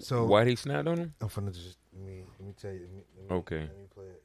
[0.00, 1.14] So Why he snapped on him?
[1.20, 2.80] I'm finna just let me let me tell you.
[2.80, 3.60] Let me, let me, Okay.
[3.60, 4.22] Let me play it.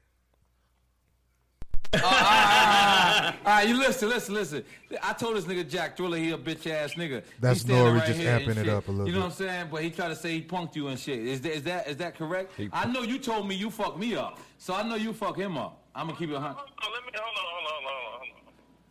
[1.97, 4.63] Ah, ah, ah, All right, you listen, listen, listen.
[5.01, 7.23] I told this nigga Jack Thriller he a bitch ass nigga.
[7.39, 8.07] That's He's standing N.O.R.E.
[8.07, 9.23] just here amping it up a little You know bit.
[9.23, 9.67] what I'm saying?
[9.71, 11.19] But he tried to say he punked you and shit.
[11.19, 12.51] Is that is that is that correct?
[12.57, 15.37] He I know you told me you fucked me up, so I know you fuck
[15.37, 15.83] him up.
[15.95, 16.57] I'm gonna keep it a hundred.
[16.59, 18.04] Oh, let me hold on, hold on, hold on,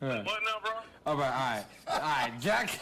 [0.04, 0.24] hold on.
[0.24, 0.30] Yeah.
[0.32, 0.70] What now, bro?
[1.06, 2.00] All right, all right, all
[2.30, 2.32] right.
[2.40, 2.80] Jack.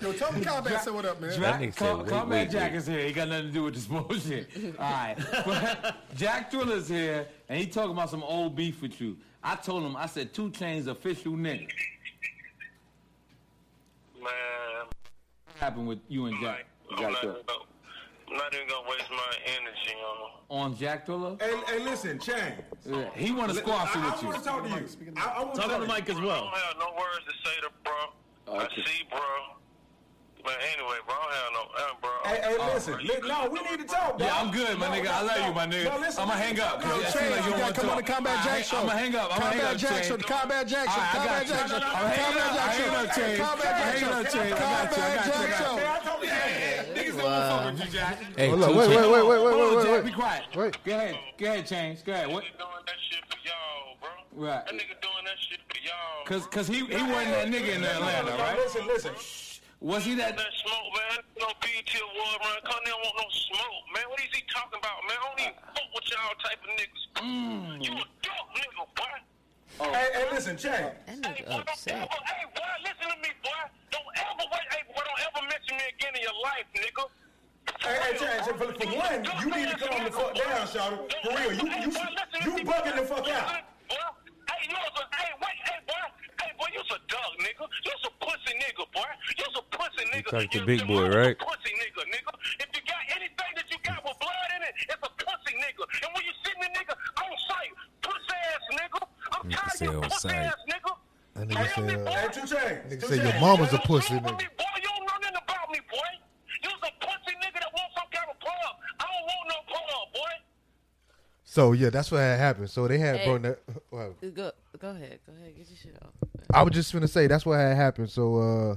[0.00, 1.30] Yo, tell me Combat say what up, man.
[1.30, 2.78] That Jack, nigga said, wait, Combat wait, Jack wait.
[2.78, 3.04] is here.
[3.06, 4.48] He got nothing to do with this bullshit.
[4.78, 5.16] All right.
[5.46, 9.16] But Jack Thriller's here, and he talking about some old beef with you.
[9.42, 11.66] I told him, I said, 2 Chainz official nigga.
[14.20, 14.28] Man,
[14.84, 16.66] What happened with you and Jack?
[16.90, 17.34] I'm Jack not, Thriller?
[17.36, 17.64] even gonna,
[18.32, 19.94] I'm not even gonna waste my energy
[20.50, 21.36] on On Jack Thriller?
[21.38, 22.54] Hey, hey, listen, Chang.
[22.86, 25.12] Yeah, he want to squash it I, with I want to talk to you.
[25.16, 25.98] I, I want to Talk talk the to you.
[26.00, 26.30] mic as well.
[26.30, 28.56] I don't have no words to say to bro.
[28.58, 29.20] I see, bro.
[30.42, 32.10] But anyway, bro, I don't have no, uh, bro.
[32.26, 32.98] Hey, hey, listen.
[32.98, 34.26] Li- no, we need to talk, bro.
[34.26, 35.04] Yeah, I'm good, my No, nigga.
[35.04, 35.46] no, I love no.
[35.46, 35.84] you, my nigga.
[35.94, 36.80] No, listen, I'ma hang up, talk.
[36.82, 38.16] 'cause No, it Chang, like you you gotta wanna come on the talk.
[38.16, 38.78] Combat I- Jack show.
[38.82, 39.22] I'ma hang up.
[39.22, 40.02] I'ma hang Combat up, Jack Chang.
[40.02, 40.16] show.
[40.16, 40.90] The Combat Jack show.
[40.90, 41.54] All right, I Combat got you.
[41.54, 41.76] Jack show.
[41.78, 42.50] I'm hanging up.
[42.50, 43.20] Combat Jack I ain't no show.
[43.22, 43.38] change.
[43.38, 44.30] Combat I Jack ain't no show.
[44.34, 44.52] change.
[44.52, 44.98] I got you.
[44.98, 45.30] I Combat got
[47.14, 47.20] you.
[47.20, 47.32] I Jack got show.
[47.32, 47.32] you.
[47.32, 47.58] Niggas don't Wow.
[47.62, 48.18] fuck with you, Jack.
[48.36, 49.92] Hey, Hold on, Two wait, Chainz- wait, wait, wait, wait, Hold on, wait, Jack.
[49.92, 50.42] wait, Be quiet.
[50.56, 50.84] Wait.
[50.84, 51.18] Go ahead.
[51.38, 52.04] Go ahead, Chainz.
[52.04, 52.28] Go ahead.
[52.28, 52.42] What?
[52.42, 54.10] Doing that shit for y'all, bro.
[54.48, 54.64] Right.
[54.66, 56.24] That nigga doing that shit for y'all.
[56.26, 58.56] Cause, cause he, he wasn't that nigga in Atlanta, right?
[58.56, 59.12] Listen, listen.
[59.82, 60.36] Was he that?
[60.38, 61.18] that smoke, man.
[61.40, 62.58] No BET award, man.
[62.62, 64.04] Come there, want no smoke, man.
[64.08, 65.18] What is he talking about, man?
[65.18, 67.02] I don't even fuck with y'all type of niggas.
[67.18, 67.82] Mm.
[67.82, 69.14] You a dope nigga, boy.
[69.82, 69.92] Oh.
[69.92, 70.94] Hey, hey, listen, Chang.
[70.94, 71.94] That Hey, nigga boy, don't upset.
[71.94, 73.62] ever, hey, boy, listen to me, boy.
[73.90, 77.04] Don't ever wait, hey, boy, don't ever mention me again in your life, nigga.
[77.82, 81.02] Hey, hey, Chang, for, for one, you need to calm the fuck down, Shawty.
[81.26, 83.58] For real, you you you bugging the fuck out.
[83.90, 86.04] Hey, you was a, hey, wait, hey, boy,
[86.38, 87.66] hey, boy, you's a dog, nigga.
[87.82, 89.10] You's a pussy nigga, boy.
[89.34, 90.30] You's a pussy nigga.
[90.30, 91.34] talking to Big Boy, right?
[91.38, 92.32] Pussy nigga, nigga.
[92.62, 95.82] If you got anything that you got with blood in it, it's a pussy nigga.
[96.06, 99.02] And when you see me, nigga, on sight, pussy ass nigga.
[99.32, 100.84] I'm Nigga tired say of you on pussy sight.
[100.84, 100.96] ass nigga.
[101.34, 102.10] That nigga said, boy.
[102.10, 102.88] Hey, 2 Chainz.
[102.90, 104.22] nigga said your mama's a pussy nigga.
[104.22, 106.10] Me, boy, you don't know nothing about me, boy.
[106.62, 108.76] You's a pussy nigga that wants some kind of pub.
[109.00, 110.32] I don't want no pub, boy.
[111.44, 112.70] So yeah, that's what had happened.
[112.70, 113.26] So they had Hey.
[113.26, 113.58] brought that.
[113.90, 115.18] Well, Go, go ahead.
[115.26, 115.54] Go ahead.
[115.56, 116.10] Get your shit off.
[116.54, 118.10] I was just gonna say that's what had happened.
[118.10, 118.36] So
[118.72, 118.76] uh,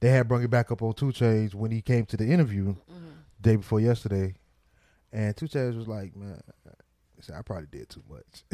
[0.00, 2.74] they had brought it back up on 2 Chainz when he came to the interview
[3.40, 4.34] day before yesterday,
[5.12, 6.40] and 2 Chainz was like, "Man,
[7.18, 8.44] he said, I probably did too much."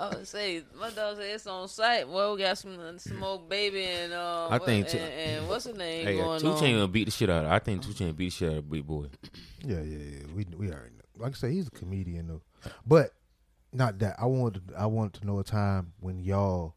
[0.00, 2.08] I would say my dog said it's on site.
[2.08, 5.48] Well, we got some some old baby and um, I think what- Two- and, and
[5.48, 6.60] what's her name Hey, uh, going Two on?
[6.60, 7.50] Chain gonna beat the shit out of.
[7.50, 9.06] I think Two Chain beat the shit out of Big Boy.
[9.64, 10.18] Yeah, yeah, yeah.
[10.34, 11.02] We we already know.
[11.24, 12.42] Like I say, he's a comedian though.
[12.86, 13.12] But
[13.72, 14.16] not that.
[14.20, 16.74] I wanted I wanted to know a time when y'all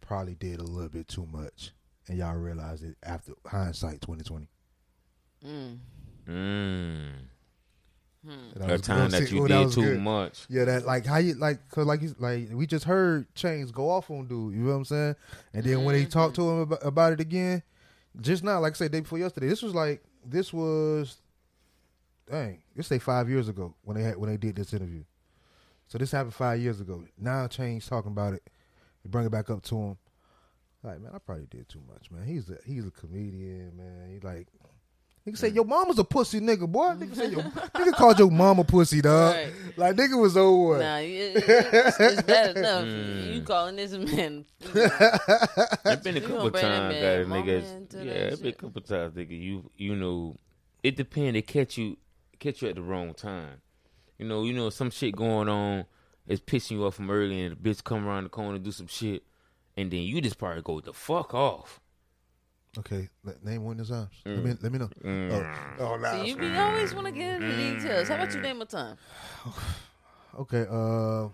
[0.00, 1.72] probably did a little bit too much,
[2.08, 4.48] and y'all realized it after hindsight, twenty twenty.
[5.44, 5.78] Mm.
[6.28, 7.10] Mm.
[8.28, 8.60] Mm-hmm.
[8.60, 10.00] That A was time that you oh, did was too good.
[10.00, 10.44] much.
[10.50, 13.88] Yeah, that like how you like cause like he's like we just heard Chainz go
[13.88, 14.54] off on dude.
[14.54, 15.16] You know what I'm saying?
[15.54, 16.10] And then when he mm-hmm.
[16.10, 17.62] talked to him about, about it again,
[18.20, 19.48] just now, like I said, day before yesterday.
[19.48, 21.16] This was like this was,
[22.30, 25.04] dang, let's say five years ago when they had when they did this interview.
[25.86, 27.02] So this happened five years ago.
[27.16, 28.42] Now Chainz talking about it.
[29.02, 29.96] You bring it back up to him.
[30.82, 32.26] Like man, I probably did too much, man.
[32.26, 34.10] He's a he's a comedian, man.
[34.10, 34.48] He like.
[35.28, 36.94] Nigga say your mama's a pussy nigga, boy.
[36.94, 37.42] Nigga say your
[37.74, 39.34] nigga called your mama pussy, dog.
[39.34, 39.52] Right.
[39.76, 40.78] Like nigga was over.
[40.78, 42.84] Nah, it, it, it's, it's bad enough.
[42.84, 43.34] Mm.
[43.34, 44.46] You calling this man?
[44.60, 47.92] It's been a couple gonna bring that times man that mama niggas.
[47.92, 49.38] Yeah, that it's been a couple times, nigga.
[49.38, 50.36] You you know,
[50.82, 51.36] it depend.
[51.36, 51.98] They catch you
[52.38, 53.60] catch you at the wrong time.
[54.18, 55.84] You know, you know some shit going on.
[56.26, 58.72] It's pissing you off from early, and the bitch come around the corner and do
[58.72, 59.22] some shit,
[59.76, 61.80] and then you just probably go the fuck off.
[62.78, 64.10] Okay, let, name one of the times.
[64.24, 64.44] Let Mm.
[64.44, 64.90] me let me know.
[65.04, 65.32] Mm.
[65.32, 66.12] Oh, oh nah.
[66.12, 67.80] See, you be always want to get into Mm.
[67.80, 68.08] details.
[68.08, 68.96] How about you name a time?
[70.38, 71.24] Okay, uh,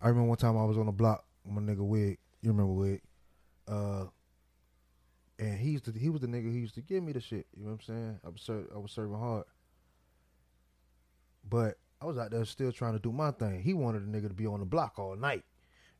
[0.00, 2.18] I remember one time I was on the block with my nigga Wig.
[2.42, 3.00] You remember Wig?
[3.66, 4.04] Uh,
[5.40, 7.46] and he used to he was the nigga who used to give me the shit.
[7.56, 8.20] You know what I'm saying?
[8.24, 9.44] I was ser- I was serving hard,
[11.48, 13.62] but I was out there still trying to do my thing.
[13.62, 15.44] He wanted a nigga to be on the block all night.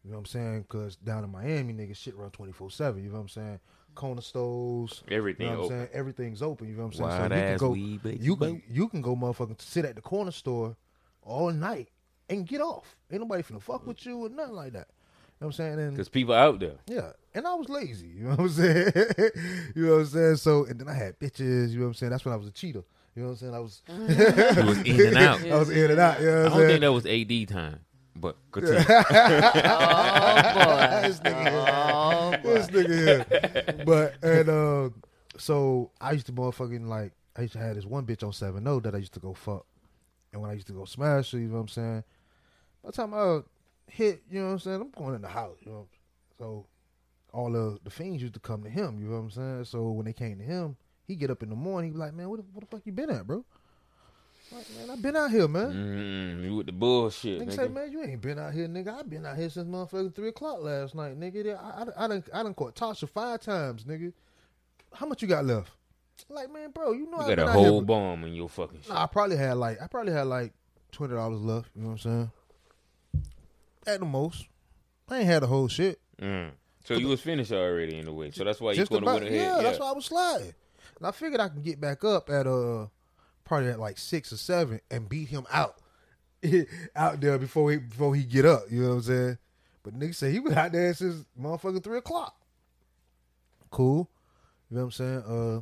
[0.04, 0.64] You know what I'm saying?
[0.68, 3.02] Cause down in Miami, niggas shit run 24 seven.
[3.02, 3.60] You know what I'm saying?
[3.94, 5.64] Corner stores, Everything You know what.
[5.72, 5.88] I'm saying?
[5.92, 6.68] Everything's open.
[6.68, 7.08] You know what I'm saying?
[7.08, 10.02] Wild you can go, weed, baby, you can you can go motherfucking sit at the
[10.02, 10.76] corner store
[11.22, 11.88] all night
[12.28, 12.96] and get off.
[13.10, 14.88] Ain't nobody finna fuck with you or nothing like that.
[15.40, 15.78] You know what I'm saying?
[15.78, 16.74] And Because people out there.
[16.86, 18.08] yeah, and I was lazy.
[18.08, 18.92] You know what I'm saying?
[19.74, 20.36] you know what I'm saying?
[20.36, 21.70] So, and then I had bitches.
[21.70, 22.10] You know what I'm saying?
[22.10, 22.82] That's when I was a cheater.
[23.16, 23.54] You know what I'm saying?
[23.54, 23.82] I was.
[24.58, 25.44] You was in and out.
[25.44, 26.20] I was in and out.
[26.20, 26.68] You know I what I'm don't saying?
[26.68, 27.80] think that was AD time,
[28.16, 28.78] but continue.
[28.78, 28.86] this
[31.20, 33.84] nigga, this nigga here.
[33.84, 34.90] But and uh,
[35.36, 38.66] so I used to motherfucking like I used to have this one bitch on seven
[38.66, 39.66] O that I used to go fuck,
[40.32, 42.04] and when I used to go smash her, you know what I'm saying.
[42.82, 43.40] By the time I
[43.86, 45.86] hit, you know what I'm saying, I'm going in the house, you know.
[46.38, 46.66] So
[47.32, 49.64] all the the fiends used to come to him, you know what I'm saying.
[49.64, 52.14] So when they came to him, he get up in the morning, he be like,
[52.14, 53.44] man, what the, what the fuck you been at, bro?
[54.54, 55.72] Like, man, I've been out here, man.
[55.72, 57.56] Mm, you with the bullshit, Nigga nigga.
[57.56, 58.98] say, man, you ain't been out here, nigga.
[58.98, 61.56] I've been out here since motherfucking three o'clock last night, nigga.
[61.56, 64.12] I, I, I done, I done caught Tasha five times, nigga.
[64.92, 65.72] How much you got left?
[66.28, 68.48] Like, man, bro, you know You I got a out here, whole bomb in your
[68.48, 68.90] fucking shit.
[68.90, 70.52] Nah, I probably had like, I probably had like
[70.92, 71.70] twenty dollars left.
[71.74, 72.30] You know what I'm saying?
[73.86, 74.46] At the most,
[75.08, 76.00] I ain't had the whole shit.
[76.22, 76.50] Mm.
[76.84, 78.30] So you was finished already in a way.
[78.30, 79.32] So that's why you could have about, ahead.
[79.34, 80.54] yeah, Yeah, that's why I was sliding.
[80.98, 82.86] And I figured I can get back up at uh
[83.44, 85.76] probably at like six or seven and beat him out
[86.96, 88.64] out there before he before he get up.
[88.70, 89.38] You know what I'm saying?
[89.82, 92.34] But nigga said he was out there since motherfucking three o'clock.
[93.70, 94.08] Cool.
[94.70, 95.22] You know what I'm saying?
[95.26, 95.60] Uh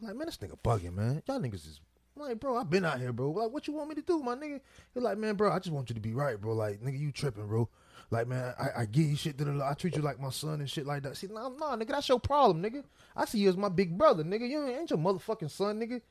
[0.00, 1.22] like man, this nigga bugging, man.
[1.26, 1.80] Y'all niggas is
[2.16, 3.30] I'm like, bro, I've been out here, bro.
[3.30, 4.60] Like, what you want me to do, my nigga?
[4.92, 6.52] He's like, man, bro, I just want you to be right, bro.
[6.52, 7.68] Like, nigga, you tripping, bro.
[8.10, 10.84] Like, man, I, I give you shit I treat you like my son and shit
[10.86, 11.16] like that.
[11.16, 12.82] See, nah, nah, nigga, that's your problem, nigga.
[13.16, 14.48] I see you as my big brother, nigga.
[14.48, 16.02] You ain't your motherfucking son, nigga.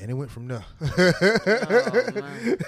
[0.00, 0.64] And it went from there.
[0.80, 0.86] Oh,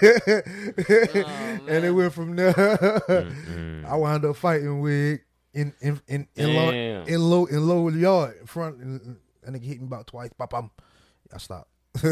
[0.03, 3.83] oh, and it went from there.
[3.87, 5.19] I wound up fighting with
[5.53, 7.07] in in in in, low, Damn.
[7.07, 8.77] in low in low yard in front.
[8.77, 10.29] And, and nigga hit me about twice.
[10.37, 10.81] Bop, bop.
[11.33, 11.69] I stopped.
[12.03, 12.09] All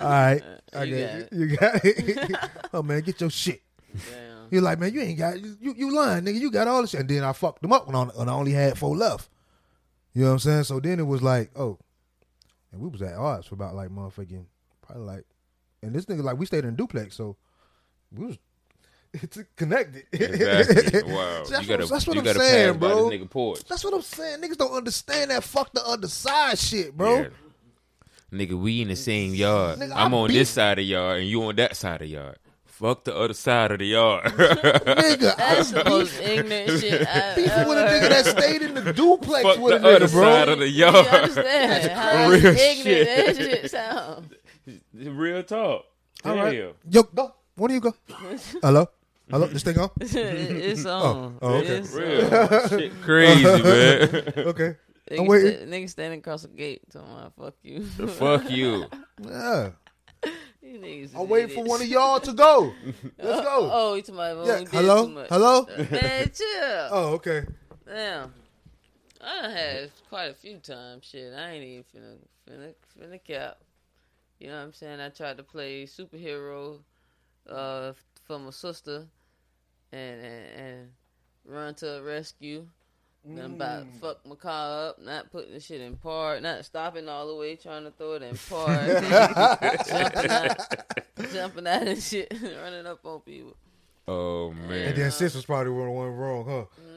[0.00, 0.42] right,
[0.74, 0.96] I You
[1.56, 2.04] got got it.
[2.04, 2.50] You got it.
[2.72, 3.62] oh man, get your shit.
[4.50, 5.56] You're like, man, you ain't got you.
[5.60, 6.38] You lying, nigga.
[6.38, 7.00] You got all this shit.
[7.00, 9.28] And then I fucked them up when I, when I only had four left.
[10.14, 10.64] You know what I'm saying?
[10.64, 11.78] So then it was like, oh,
[12.72, 14.44] and we was at odds for about like motherfucking
[14.82, 15.24] probably like,
[15.82, 17.36] and this nigga like we stayed in duplex, so
[18.12, 18.38] we was
[19.14, 20.04] it's connected.
[20.12, 21.02] Exactly.
[21.12, 21.44] Wow.
[21.44, 23.10] So that's You gotta- what, that's what you I'm saying, bro.
[23.68, 24.40] That's what I'm saying.
[24.40, 27.22] Niggas don't understand that fuck the other side shit, bro.
[27.22, 27.28] Yeah.
[28.32, 29.78] Nigga, we in the same yard.
[29.78, 32.08] Nigga, I'm I on beat- this side of yard and you on that side of
[32.08, 32.36] yard.
[32.78, 34.24] Fuck the other side of the yard.
[34.34, 39.42] Nigga, That's the most ignorant shit I've with a nigga that stayed in the duplex
[39.44, 40.22] Fuck with a the other nigga, bro.
[40.22, 40.94] side of the yard.
[40.94, 43.06] You understand how Real ignorant shit.
[43.06, 44.28] that shit sounds?
[44.94, 45.86] Real talk.
[46.24, 46.38] All Damn.
[46.44, 46.74] right.
[46.90, 47.34] Yo, go.
[47.54, 47.94] Where do you go?
[48.62, 48.86] Hello?
[49.30, 49.46] Hello?
[49.46, 49.88] This thing on?
[49.98, 51.38] It's Oh, on.
[51.40, 51.66] oh, okay.
[51.78, 52.34] It's Real.
[52.34, 52.68] on.
[52.68, 54.32] Shit crazy, man.
[54.48, 54.76] okay.
[55.16, 55.52] I'm waiting.
[55.52, 57.84] sta- niggas standing across the gate talking about fuck you.
[57.86, 58.84] Fuck you.
[59.24, 59.70] Yeah.
[60.66, 62.72] You I'm waiting for one of y'all to go.
[63.18, 63.70] Let's go.
[63.72, 65.06] Oh, you talking about when Yeah, hello?
[65.06, 65.28] too much.
[65.28, 65.66] Hello?
[65.90, 66.88] Man, chill.
[66.90, 67.44] Oh, okay.
[67.86, 68.34] Damn.
[69.20, 71.06] I done had quite a few times.
[71.06, 72.16] Shit, I ain't even finna,
[72.48, 73.58] finna, finna cap.
[74.38, 75.00] You know what I'm saying?
[75.00, 76.80] I tried to play superhero
[77.48, 77.92] uh,
[78.24, 79.06] for my sister
[79.92, 80.88] and, and, and
[81.44, 82.66] run to a rescue.
[83.28, 84.00] Then about Mm.
[84.00, 87.56] fuck my car up, not putting the shit in park, not stopping all the way,
[87.56, 88.86] trying to throw it in park,
[89.88, 90.58] jumping out,
[91.32, 93.56] jumping out and shit, running up on people.
[94.08, 94.88] Oh man.
[94.88, 96.50] And then sis was probably the one wrong, huh?
[96.80, 96.95] Mm, What?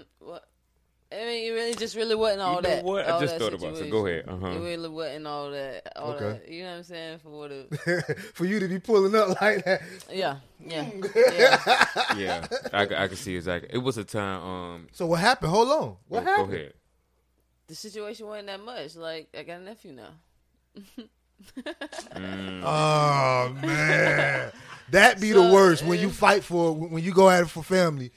[1.12, 2.84] I mean, it really just really wasn't all You know that.
[2.84, 3.10] what?
[3.10, 4.26] I just that thought about it, so go ahead.
[4.28, 4.46] Uh-huh.
[4.48, 5.92] It really wasn't all that.
[5.98, 6.26] All Okay.
[6.44, 6.48] that.
[6.52, 7.18] You know what I'm saying?
[7.20, 8.18] For what it.
[8.36, 9.82] For you to be pulling up like that.
[10.12, 10.38] Yeah.
[10.64, 10.88] Yeah.
[11.16, 11.78] yeah.
[12.16, 13.70] yeah, I, c- I can see exactly.
[13.74, 14.44] It was a time.
[14.44, 15.52] Um, So what happened?
[15.52, 15.96] Hold on.
[16.10, 16.54] What go happened?
[16.54, 16.74] ahead.
[17.68, 18.96] The situation wasn't that much.
[18.96, 20.10] Like I got a nephew now.
[22.16, 22.62] Mm.
[22.64, 24.52] Oh man,
[24.92, 28.12] that be the worst when you fight for when you go at it for family,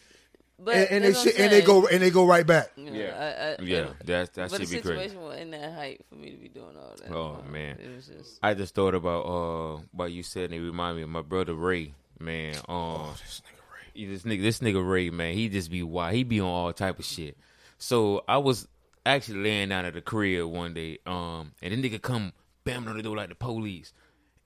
[0.65, 2.47] But and, and they that's what shit, I'm and they go and they go right
[2.47, 2.71] back.
[2.77, 3.57] You know, Yeah.
[3.59, 4.99] I, I, Yeah, and- that- that but should the be crazy.
[5.09, 7.11] situation wasn't that height for me to be doing all that.
[7.13, 10.45] Oh Um, man, it was just I just thought about uh what you said.
[10.53, 11.95] and It reminded me of my brother Ray.
[12.21, 13.63] Man, um, Oh, this nigga
[13.97, 14.07] Ray.
[14.07, 16.15] this nigga, this nigga Ray, man, he just be wild.
[16.15, 17.37] He be on all type of shit.
[17.79, 18.69] So I was
[19.05, 22.33] actually laying down at the crib one day, um, and the nigga come
[22.63, 23.93] bam on the door like the police.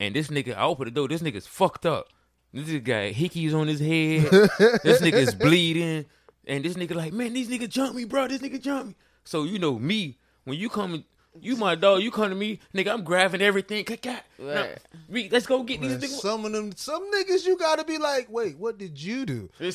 [0.01, 1.09] And this nigga, I open the door.
[1.09, 2.09] This nigga's fucked up.
[2.57, 4.31] This nigga got hickeys on his head.
[4.83, 6.07] this nigga's bleeding.
[6.47, 8.29] And this nigga like, man, these nigga jumped me, bro.
[8.29, 8.95] This nigga jumped me.
[9.25, 11.05] So you know me when you come,
[11.41, 12.03] you my dog.
[12.03, 12.93] You come to me, nigga.
[12.93, 13.85] I'm grabbing everything.
[13.85, 14.25] Cat, cat.
[14.39, 14.79] Now, Right.
[15.09, 16.21] we- let's go get Man, these niggas.
[16.21, 19.51] some of them, some niggas, you gotta be like, wait, what did you do?
[19.61, 19.73] you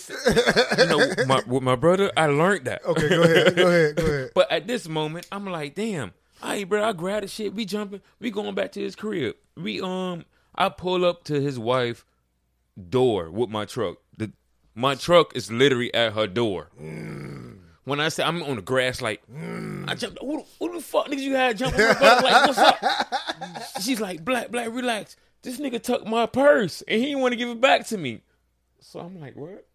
[0.88, 2.84] know, my, with my brother, I learned that.
[2.86, 4.32] Okay, go ahead, go ahead, go ahead.
[4.34, 7.54] But at this moment, I'm like, damn, hey, bro, I grab the shit.
[7.54, 8.02] We jumping.
[8.20, 9.36] We going back to his crib.
[9.58, 10.24] We um,
[10.56, 12.06] I pull up to his wife
[12.90, 13.98] door with my truck.
[14.18, 14.32] The
[14.76, 16.70] my truck is literally at her door.
[17.84, 19.22] When I say I'm on the grass, like
[19.88, 20.20] I jumped.
[20.22, 21.80] Who, the- who the fuck niggas you had jumping?
[21.82, 22.78] Like what's up?
[23.82, 25.16] She's like, black, black, relax.
[25.42, 28.22] This nigga took my purse and he didn't want to give it back to me.
[28.80, 29.66] So I'm like, what?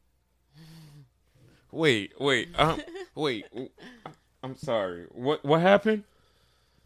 [1.72, 2.80] Wait, wait, um,
[3.14, 3.46] wait.
[4.42, 5.06] I'm sorry.
[5.10, 6.04] What what happened?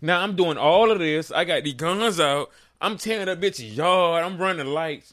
[0.00, 1.30] Now I'm doing all of this.
[1.30, 2.50] I got these guns out.
[2.80, 4.24] I'm tearing that bitch's yard.
[4.24, 5.12] I'm running lights.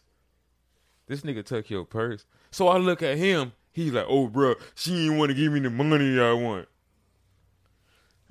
[1.08, 2.26] This nigga took your purse.
[2.52, 3.54] So I look at him.
[3.72, 6.68] He's like, "Oh, bro, she didn't want to give me the money I want."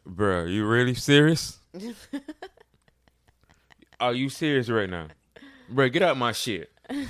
[0.04, 1.58] Bro, you really serious?
[4.00, 5.08] Are you serious right now,
[5.68, 5.88] bro?
[5.88, 6.70] Get out my shit.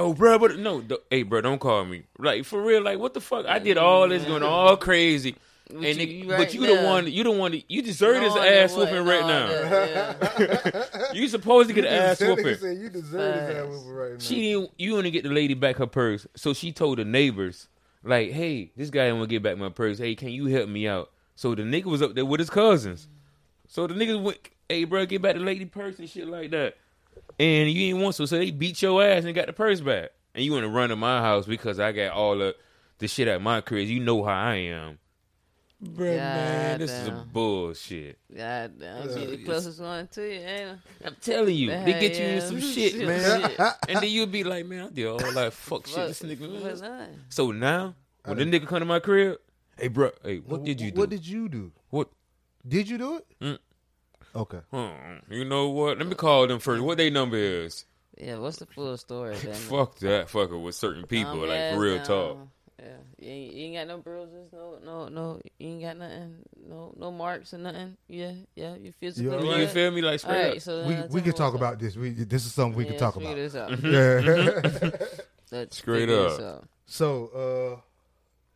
[0.00, 2.04] Oh, bro, but no, th- hey, bro, don't call me.
[2.20, 3.46] Like for real, like what the fuck?
[3.46, 5.34] I did all this going all crazy,
[5.70, 8.34] and you- it- you but right you the one, you the one, you deserve this
[8.36, 11.12] ass that whooping right no, now.
[11.14, 12.56] you supposed to get an ass just- that nigga whooping.
[12.58, 14.18] said you deserve this ass whooping right now.
[14.18, 14.70] She didn't.
[14.78, 17.68] You want to get the lady back her purse, so she told the neighbors,
[18.04, 19.98] like, "Hey, this guy want to get back my purse.
[19.98, 23.08] Hey, can you help me out?" So the nigga was up there with his cousins.
[23.66, 24.38] So the niggas went,
[24.68, 26.76] "Hey, bro, get back the lady purse and shit like that."
[27.38, 30.10] And you ain't want so, so they beat your ass and got the purse back.
[30.34, 32.54] And you want to run to my house because I got all the
[32.98, 33.88] the shit at my crib.
[33.88, 34.98] You know how I am,
[35.80, 36.16] bro.
[36.16, 37.28] man, this is a Goddamn.
[37.32, 38.18] bullshit.
[38.36, 41.06] God damn, be the Uh, closest one to you, ain't I?
[41.06, 43.42] I'm telling you, they get you in some shit, Shit, man.
[43.42, 43.60] shit.
[43.88, 46.08] and then you'll be like, man, I did all that fuck shit.
[46.08, 46.62] This nigga.
[46.62, 47.10] fuck that.
[47.28, 49.38] So now, when the nigga come to my crib,
[49.78, 51.00] hey, bro, hey, what did you do?
[51.00, 51.72] What did you do?
[51.90, 52.08] What?
[52.66, 53.26] Did you do it?
[53.40, 53.58] Mm.
[54.34, 54.58] Okay.
[54.72, 55.98] Hmm, you know what?
[55.98, 56.82] Let me call them first.
[56.82, 57.84] What they number is?
[58.20, 59.36] Yeah, what's the full story?
[59.42, 59.54] Then?
[59.54, 62.06] Fuck that, fucker with certain people, Calm like ass for real down.
[62.06, 62.38] talk.
[62.88, 65.40] Yeah, you ain't, you ain't got no bruises, no, no, no.
[65.58, 66.36] You ain't got nothing,
[66.68, 67.96] no, no marks or nothing.
[68.08, 68.76] Yeah, yeah.
[68.76, 69.30] You physically.
[69.34, 69.60] You good?
[69.60, 70.00] You feel me?
[70.00, 70.62] Like straight All right, up.
[70.62, 71.60] so we we can talk up.
[71.60, 71.96] about this.
[71.96, 73.34] We this is something we Yeah, can talk about.
[73.36, 73.70] this out.
[73.84, 74.90] Yeah.
[75.50, 76.64] Let's Straight up.
[76.86, 77.80] so uh,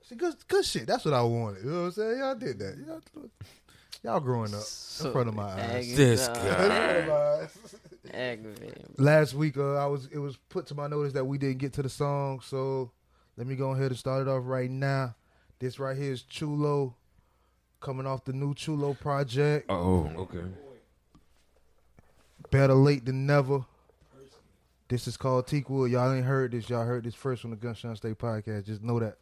[0.06, 0.86] see, good good shit.
[0.86, 1.64] That's what I wanted.
[1.64, 2.18] You know what I'm saying?
[2.18, 2.76] Y'all did that.
[2.86, 3.30] Y'all,
[4.02, 4.64] y'all growing up
[5.04, 5.96] in front of my eyes.
[5.96, 6.34] This guy.
[6.34, 7.58] In front of my eyes.
[8.12, 8.94] Aggravating.
[8.98, 11.72] Last week, uh, I was it was put to my notice that we didn't get
[11.74, 12.90] to the song, so
[13.36, 15.14] let me go ahead and start it off right now.
[15.58, 16.96] This right here is Chulo,
[17.80, 19.66] coming off the new Chulo project.
[19.68, 20.44] Oh, okay.
[22.50, 23.64] Better late than never.
[24.88, 25.90] This is called Teakwood.
[25.90, 26.68] Y'all ain't heard this.
[26.68, 28.66] Y'all heard this first on the Gunshot State podcast.
[28.66, 29.16] Just know that.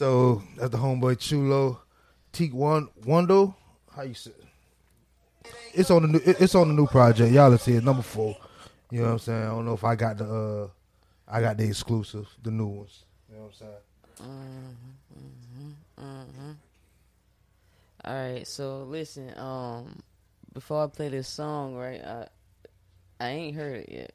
[0.00, 1.82] So that's the homeboy Chulo,
[2.32, 3.54] Teak One Wando.
[3.94, 4.30] How you say?
[5.74, 6.20] It's on the new.
[6.24, 7.30] It's on the new project.
[7.30, 7.84] Y'all see it.
[7.84, 8.34] Number four.
[8.90, 9.42] You know what I'm saying?
[9.42, 10.24] I don't know if I got the.
[10.24, 10.68] uh
[11.28, 13.04] I got the exclusive, the new ones.
[13.28, 14.72] You know what I'm saying?
[15.98, 16.52] Mm-hmm, mm-hmm.
[18.02, 19.38] All right, so listen.
[19.38, 20.00] Um,
[20.54, 22.02] before I play this song, right?
[22.02, 22.26] I
[23.20, 24.12] I ain't heard it yet.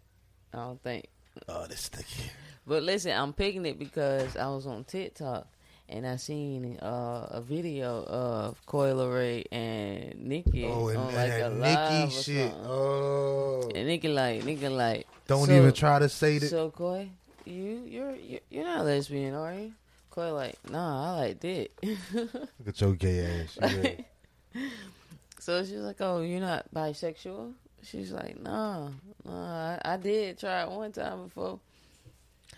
[0.52, 1.06] I don't think.
[1.48, 2.32] Oh, this sticky.
[2.66, 5.48] But listen, I'm picking it because I was on TikTok
[5.90, 11.32] and I seen uh, a video of Coi Leray and Nikki Oh, and on like
[11.32, 12.52] a or shit.
[12.52, 12.68] something.
[12.68, 13.70] Oh.
[13.74, 15.08] And Nikki like, Nikki like.
[15.28, 16.50] Don't so- even try to say that.
[16.50, 17.10] So Coi,
[17.46, 18.16] you you're
[18.50, 19.74] you're, not lesbian, are you?
[20.10, 21.72] Coi like, nah, I like dick.
[22.14, 23.58] Look at your gay ass.
[23.62, 24.06] Ready?
[25.38, 28.90] So she's like, "Oh, you're not bisexual?" She's like, "Nah,
[29.24, 29.78] nah.
[29.86, 31.60] I, I did try it one time before."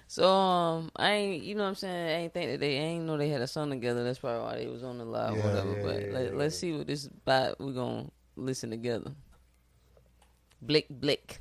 [0.07, 2.07] So um, I ain't, you know what I'm saying?
[2.09, 4.03] I ain't think that they I ain't know they had a song together.
[4.05, 5.73] That's probably why they was on the live, Yeah, or whatever.
[5.75, 7.59] yeah, but yeah, let, let's see what this about.
[7.59, 9.11] We're gonna listen together.
[10.61, 11.39] Blick, blick.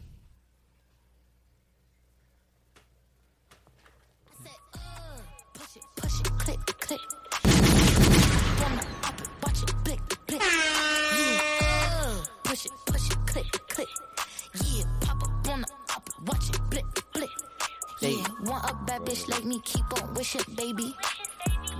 [18.46, 20.94] Want a bad bitch like me, keep on wishing, baby.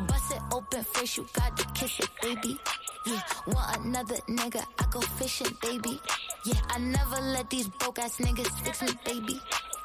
[0.07, 2.59] Bust it open first, you got to kiss it, baby.
[3.07, 6.01] Yeah, want another nigga, I go fishing, baby.
[6.45, 9.41] Yeah, I never let these broke ass niggas fix me, baby.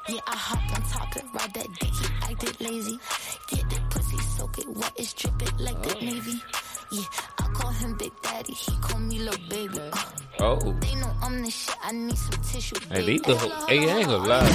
[0.08, 2.98] Yeah, I hop on top and ride that dick, he acted lazy.
[3.48, 6.42] Get that pussy, soak it wet, it's dripping like the Navy.
[6.92, 7.04] Yeah,
[7.38, 9.78] I call him Big Daddy, he call me little baby.
[9.78, 9.98] Uh,
[10.40, 10.56] Oh.
[10.80, 13.98] they know I'm the shit, I need some tissue, Hey, these the whole, hey, I
[13.98, 14.48] ain't gonna lie.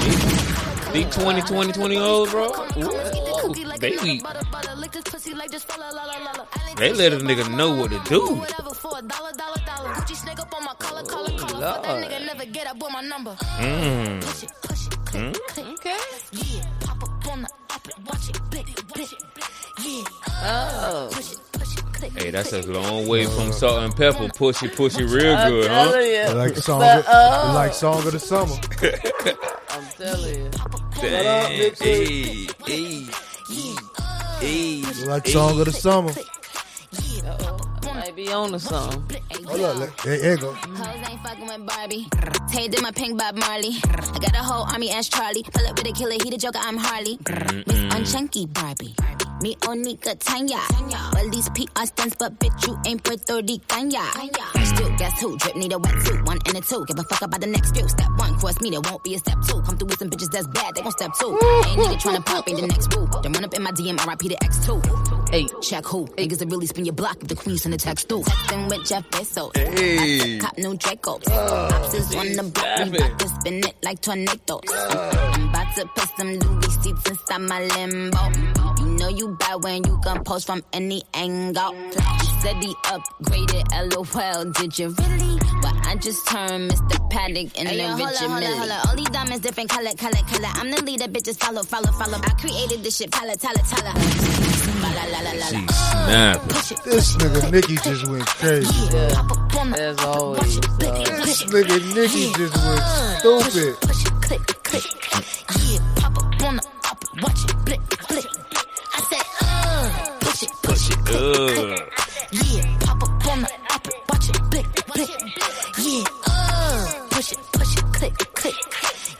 [0.94, 2.46] These, these 20, 20, 20 olds, bro.
[2.48, 4.22] Ooh, they be,
[6.78, 8.22] they let a nigga know what to do.
[13.60, 14.22] Mm.
[15.14, 15.74] Mm.
[15.74, 15.98] Okay.
[16.32, 19.10] Yeah, pop up on the up watch it, blick, blick.
[19.84, 20.04] Yeah.
[20.44, 21.10] Oh.
[21.98, 22.24] Push it, push it, click.
[22.24, 24.28] Hey, that's a long way from salt and pepper.
[24.28, 25.92] Pushy, pushy, real I'm good, huh?
[25.92, 26.34] telling you.
[26.34, 26.80] Like song.
[26.80, 27.52] But, of, oh.
[27.56, 28.56] like song of the summer.
[29.70, 30.50] I'm telling you.
[31.02, 31.52] Damn.
[31.52, 33.08] Hey, hey,
[34.40, 36.12] hey, They like song of the summer.
[36.12, 37.68] Uh-oh.
[37.94, 39.10] Might be on the song.
[39.46, 40.54] Hold up, let- there, there you go.
[40.54, 42.08] Hoes ain't fucking with Barbie.
[42.50, 43.78] Tay did my pink Bob Marley.
[43.86, 45.44] I got a whole army as Charlie.
[45.44, 47.18] Pull up with a killer, he the joker, I'm Harley.
[47.28, 48.96] Miss Unchunky Barbie.
[49.42, 50.58] Me Onika Tanya.
[51.14, 53.92] Well, these PR stunts, but bitch, you ain't Puerto Rican.
[53.92, 54.02] ya.
[54.64, 55.38] Still, guess who?
[55.38, 56.26] Drip need a wet suit.
[56.26, 56.84] One and a two.
[56.86, 57.88] Give a fuck about the next few.
[57.88, 59.62] Step one, cross me, there won't be a step two.
[59.62, 61.30] Come through with some bitches that's bad, they gon' step two.
[61.30, 63.08] Ain't nigga tryna pop, ain't the next boo.
[63.22, 65.30] Then run up in my DM, RIP the X2.
[65.30, 66.06] Hey, check who?
[66.08, 68.24] Niggas that really spin your block if the queen send a text through.
[68.24, 69.56] Texting with Jeff Bezos.
[69.56, 70.40] Hey.
[70.40, 71.24] Cop new Dracos.
[71.30, 71.84] Ah.
[71.84, 74.62] Ops is on the block, we bout to spin it like tornadoes.
[74.72, 75.34] Ah.
[75.36, 78.87] I'm about to put some Louis seats inside my limbo.
[78.98, 81.72] You know you bad when you can post from any angle.
[81.76, 81.92] You
[82.42, 85.38] said he upgraded, lol, did you really?
[85.62, 87.10] But I just turned Mr.
[87.12, 88.88] Paddock in Hey, the yo, hold Richard up, hold up, hold up.
[88.88, 90.50] All these diamonds different color, color, color.
[90.56, 92.18] I'm the leader, bitches follow, follow, follow.
[92.18, 93.94] I created this shit, pala, tala, tala.
[94.82, 95.68] La, la, la, la, la, She la.
[95.68, 96.92] snapping.
[96.92, 98.98] This nigga Nicky just went crazy.
[98.98, 99.76] Yeah.
[99.78, 100.58] As always.
[100.58, 100.62] Uh,
[101.24, 103.98] this nigga Nicky just went stupid.
[111.10, 111.80] Ugh.
[112.32, 115.10] yeah, pop up on the up, watch it, blick, blick.
[115.80, 118.56] Yeah, uh, push it, push it, click, click.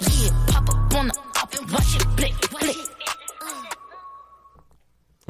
[0.02, 2.78] Yeah, pop up on the up, watch it, blick, blick.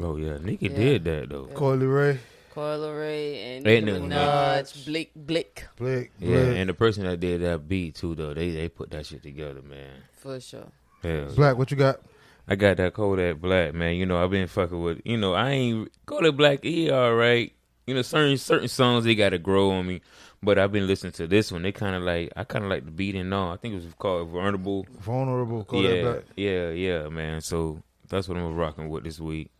[0.00, 0.76] Oh yeah, Nikki Yeah.
[0.76, 1.46] did that though.
[1.54, 2.18] Coi Leray.
[2.54, 5.64] Coi Leray and Ain't Nicki no Minaj, Blick, Blick.
[5.76, 9.06] Blick, Yeah, and the person that did that beat too though, they they put that
[9.06, 9.90] shit together, man.
[10.16, 10.66] For sure.
[11.02, 12.00] Hell, Black, what you got?
[12.48, 13.96] I got that Kodak Black, man.
[13.96, 15.02] You know, I've been fucking with.
[15.04, 16.64] You know, I ain't Kodak Black.
[16.64, 17.52] He all right.
[17.86, 20.00] You know, certain certain songs they got to grow on me.
[20.42, 21.62] But I've been listening to this one.
[21.62, 23.52] They kind of like I kind of like the beat and all.
[23.52, 24.86] I think it was called Vulnerable.
[24.98, 26.24] Vulnerable, Kodak yeah, Black.
[26.36, 27.40] yeah, yeah, man.
[27.42, 29.50] So that's what I'm rocking with this week.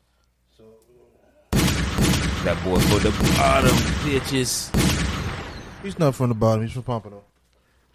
[1.50, 3.76] That boy for the bottom
[4.06, 4.74] bitches.
[5.82, 6.62] He's not from the bottom.
[6.62, 7.22] He's from Pompano.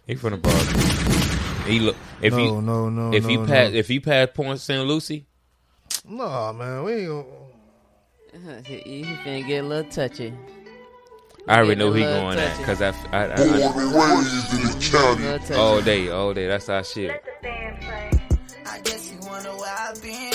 [0.06, 1.23] He from the bottom.
[1.66, 3.46] He look if No, you no, no, if no, you no.
[3.46, 4.86] pass if you pass Port St.
[4.86, 5.26] Lucie,
[6.06, 8.62] Nah, man, we ain't gonna.
[8.64, 10.34] he he finna get a little touchy.
[11.46, 13.62] I already Get know a he little going at because I, I, I, Born I,
[13.62, 15.22] and raised in the county.
[15.24, 15.54] Little touchy.
[15.54, 16.46] all day, all day.
[16.46, 17.22] That's our shit.
[18.66, 20.32] I guess you wonder where I've been.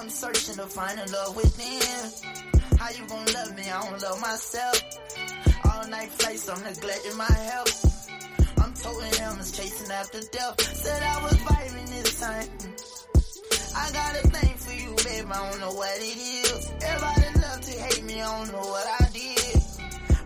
[0.00, 2.10] I'm searching to find a love within.
[2.78, 3.70] How you gonna love me?
[3.70, 4.82] I don't love myself.
[5.70, 7.99] All night flights, I'm neglecting my health.
[8.82, 10.60] Toting helmets, chasing after death.
[10.60, 12.48] Said I was vibing this time.
[13.76, 15.26] I got a thing for you, babe.
[15.30, 16.72] I don't know what it is.
[16.82, 18.20] Everybody love to hate me.
[18.22, 19.62] I don't know what I did.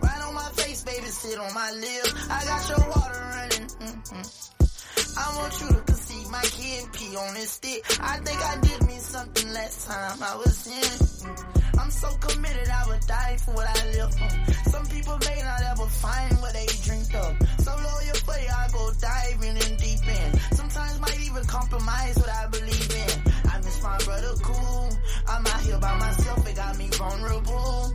[0.01, 2.13] Right on my face, baby, sit on my lips.
[2.29, 3.67] I got your water running.
[3.67, 4.45] mm-hmm.
[5.17, 7.83] I want you to conceive my kid pee on this stick.
[8.01, 11.64] I think I did me something last time I was in.
[11.79, 14.69] I'm so committed, I would die for what I live for.
[14.69, 17.35] Some people may not ever find what they dreamed of.
[17.59, 20.39] So loyal for I go diving in deep end.
[20.53, 23.33] Sometimes might even compromise what I believe in.
[23.51, 24.89] I miss my brother cool.
[25.27, 27.93] I'm out here by myself, it got me vulnerable.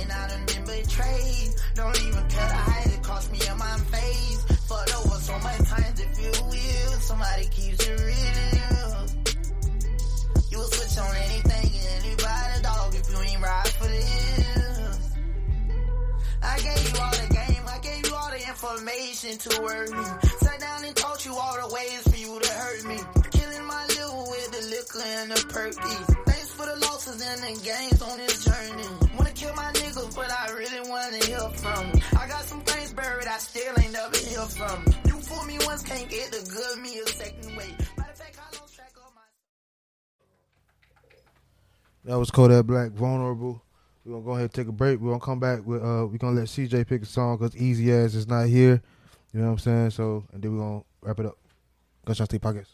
[0.00, 1.50] And I done been betrayed.
[1.74, 4.44] Don't even cut a hide, it cost me in my face.
[4.68, 6.92] Fucked over so many times, if you will.
[7.00, 9.06] Somebody keeps it real.
[10.50, 11.77] You will switch on anything
[13.38, 15.10] ain't right for this.
[16.42, 20.04] I gave you all the game, I gave you all the information to work me.
[20.38, 22.98] Sat down and taught you all the ways for you to hurt me.
[23.30, 26.24] Killing my liver with the liquor and the perkies.
[26.26, 28.88] Thanks for the losses and the gains on this journey.
[29.16, 31.92] Wanna kill my niggas, but I really wanna hear from.
[32.18, 34.84] I got some things buried, I still ain't never hear from.
[35.06, 37.74] You fool me once, can't get the good me a second way.
[42.08, 43.62] That was Kodak Black, vulnerable.
[44.02, 44.98] We're gonna go ahead and take a break.
[44.98, 47.92] We're gonna come back with uh we're gonna let CJ pick a song because Easy
[47.92, 48.80] Ass is not here.
[49.34, 49.90] You know what I'm saying?
[49.90, 51.36] So and then we're gonna wrap it up.
[52.06, 52.68] Gunshot State Podcast.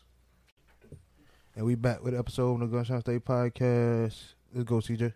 [1.56, 4.22] And we back with an episode of the Gunshot State Podcast.
[4.54, 5.12] Let's go, CJ.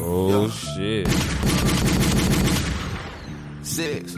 [0.00, 1.06] Oh shit!
[3.64, 4.16] Six.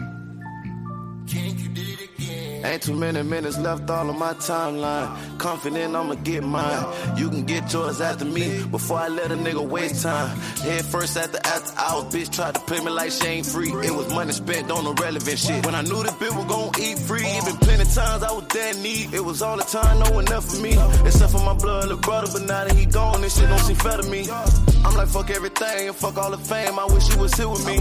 [1.32, 5.38] Ain't too many minutes left all on my timeline.
[5.38, 6.84] Confident I'ma get mine.
[7.16, 10.36] You can get yours after me before I let a nigga waste time.
[10.58, 13.70] Head first the after hours, bitch tried to play me like she ain't free.
[13.70, 15.64] It was money spent on irrelevant shit.
[15.64, 18.76] When I knew this bitch was gon' eat free, even plenty times I was dead
[18.76, 19.14] in need.
[19.14, 20.72] It was all the time, no enough for me.
[21.06, 23.76] Except for my blood, little brother, but now that he gone, this shit don't seem
[23.76, 24.28] fair to me.
[24.84, 26.78] I'm like, fuck everything and fuck all the fame.
[26.78, 27.78] I wish you was here with me.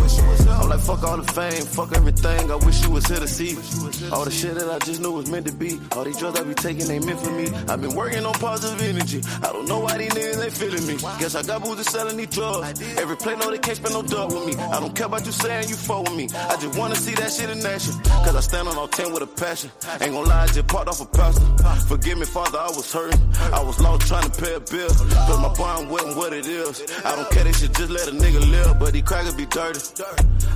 [0.50, 2.52] I'm like, fuck all the fame, fuck everything.
[2.52, 3.39] I wish you was here to see.
[3.40, 5.80] All the shit that I just knew was meant to be.
[5.94, 7.48] All these drugs I be taking ain't meant for me.
[7.70, 9.22] I've been working on positive energy.
[9.42, 10.98] I don't know why these niggas ain't feeling me.
[11.20, 12.82] Guess I got booze selling these drugs.
[12.98, 14.56] Every play know they can't spend no dub with me.
[14.62, 16.28] I don't care about you saying you fuck with me.
[16.36, 17.94] I just wanna see that shit in action.
[18.04, 19.72] Cause I stand on all 10 with a passion.
[20.02, 21.46] Ain't gonna lie, I just popped off a pastor.
[21.88, 23.22] Forgive me, father, I was hurting.
[23.54, 24.92] I was lost trying to pay a bill.
[25.30, 26.84] But my bond wasn't what it is.
[27.06, 28.80] I don't care, they should just let a nigga live.
[28.80, 29.80] But these crackers be dirty.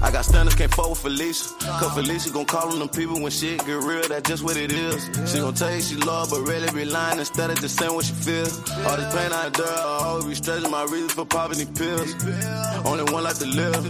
[0.02, 1.48] I got standards, can't fuck with Felicia.
[1.80, 4.72] Cause Felicia gon' call on them people when shit get real, that's just what it
[4.72, 5.06] is.
[5.32, 8.06] She gon' tell you she love, but really be lying instead of just saying what
[8.06, 8.48] she feel.
[8.88, 12.14] All this pain I endure, I always be stretching my reasons for popping these pills.
[12.86, 13.84] Only one life to live,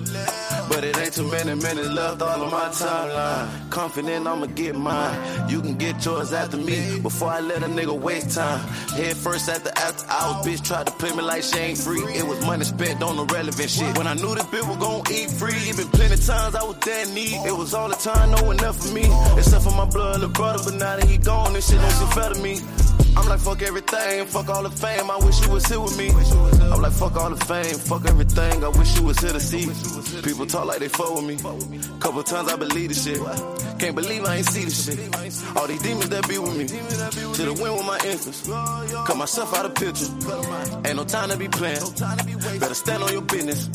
[0.70, 3.70] but it ain't too many minutes left all on my timeline.
[3.70, 5.50] Confident I'ma get mine.
[5.50, 8.60] You can get yours after me before I let a nigga waste time.
[8.98, 12.02] Head first at the after hours, bitch tried to play me like she ain't free.
[12.02, 13.98] It was money spent on irrelevant shit.
[13.98, 17.10] When I knew this bitch was gon' eat free, even plenty times I was dead
[17.14, 17.46] need.
[17.46, 19.04] It was all the time, no one enough for me.
[19.38, 22.08] Except for my blood, little brother, but now that he gone, this shit don't seem
[22.10, 23.03] fair to me.
[23.16, 26.10] I'm like, fuck everything, fuck all the fame, I wish you was here with me.
[26.72, 29.66] I'm like, fuck all the fame, fuck everything, I wish you was here to see.
[30.22, 31.38] People talk like they fuck with me.
[32.00, 33.20] Couple times I believe this shit.
[33.80, 35.58] Can't believe I ain't see this shit.
[35.58, 36.68] All these demons that be with me.
[37.36, 38.48] Should've went with my infants.
[38.48, 40.08] Cut myself out of picture.
[40.86, 41.82] Ain't no time to be playing.
[42.60, 43.68] Better stand on your business.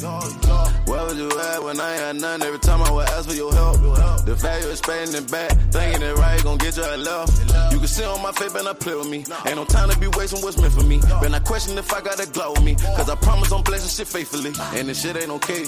[0.87, 2.43] Where was you at when I ain't had none?
[2.43, 3.77] Every time I would ask for your help.
[4.25, 5.51] The value is paying it back.
[5.71, 7.73] Thinking it right, gon' get you at left.
[7.73, 9.25] You can see on my face, better not play with me.
[9.47, 10.99] Ain't no time to be wasting what's meant for me.
[10.99, 12.75] Better I question if I got that glow with me.
[12.75, 14.53] Cause I promise I'm blessing shit faithfully.
[14.79, 15.67] And this shit ain't okay.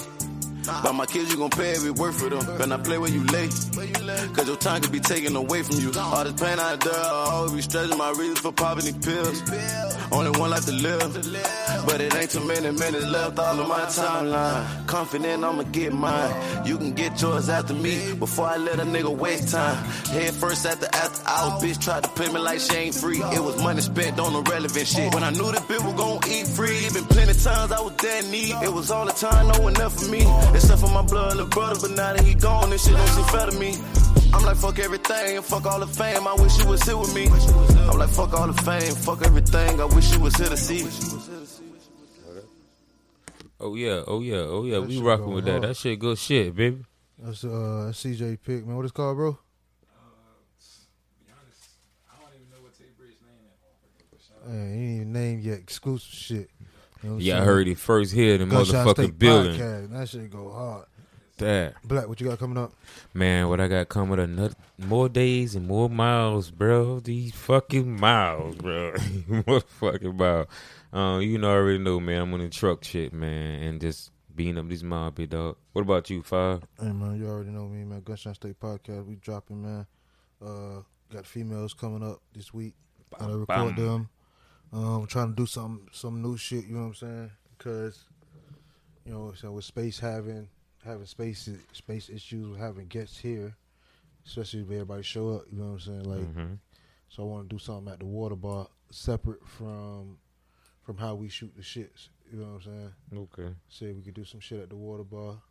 [0.65, 2.45] By my kids, you gon' pay every word for them.
[2.45, 3.47] Better not play where you lay.
[3.47, 5.91] Cause your time could be taken away from you.
[5.97, 9.41] All this pain I endure, I always be stretching my reasons for popping these pills.
[10.11, 11.13] Only one life to live,
[11.85, 14.87] but it ain't too many minutes left all of my timeline.
[14.87, 16.67] Confident I'ma get mine.
[16.67, 19.77] You can get yours after me before I let a nigga waste time.
[20.11, 23.19] Head first the after hours, bitch tried to play me like she ain't free.
[23.19, 25.13] It was money spent on irrelevant shit.
[25.13, 28.25] When I knew the bitch was gon' eat free, been plenty times I was dead
[28.29, 28.55] need.
[28.63, 30.21] It was all the time, no enough for me.
[30.53, 33.25] Except for my blood, little brother, but now that he gone, this shit don't seem
[33.25, 33.75] fair to me.
[34.33, 36.27] I'm like, fuck everything and fuck all the fame.
[36.27, 37.27] I wish you was here with me.
[37.89, 39.81] I'm like, fuck all the fame, fuck everything.
[39.81, 40.87] I wish you was here to see.
[43.59, 44.79] Oh yeah, oh yeah, oh yeah.
[44.79, 45.51] That we rocking with that.
[45.51, 45.63] hard.
[45.63, 46.83] That shit good shit, baby.
[47.19, 48.75] That's uh that's CJ pick, man.
[48.75, 49.37] What it's called, bro?
[54.47, 55.59] Man, he ain't even named yet.
[55.59, 56.49] Exclusive shit.
[57.03, 59.59] You know Yeah, I heard it first here in the Gunshot motherfucking State building.
[59.59, 59.91] Podcast.
[59.91, 60.85] That shit go hard.
[61.37, 62.73] That Black, what you got coming up?
[63.15, 64.25] man, what I got coming up?
[64.25, 66.99] another more days and more miles, bro.
[66.99, 68.93] These fucking miles, bro.
[68.97, 70.47] motherfucking fucking miles.
[70.93, 72.21] Um, you know, I already know, man.
[72.21, 75.57] I'm on the truck shit, man, and just beating up these mob, big dog.
[75.73, 76.63] What about you, Five?
[76.79, 78.01] Hey man, you already know me, man.
[78.01, 79.05] Gunshot State Podcast.
[79.05, 79.87] We dropping, man.
[80.43, 82.75] Uh, got females coming up this week.
[83.17, 83.85] Gotta record bam.
[83.85, 84.09] them.
[84.73, 86.65] Um, trying to do some some new shit.
[86.65, 87.31] You know what I'm saying?
[87.57, 88.03] Because
[89.05, 90.47] you know, so with space having
[90.85, 93.55] having space space issues, with having guests here,
[94.25, 95.43] especially if everybody show up.
[95.51, 96.03] You know what I'm saying?
[96.03, 96.59] Like, Mhm.
[97.09, 100.17] so I want to do something at the water bar separate from
[100.83, 102.09] from how we shoot the shits.
[102.31, 102.93] You know what I'm saying?
[103.13, 103.55] Okay.
[103.69, 105.41] See if we could do some shit at the water bar.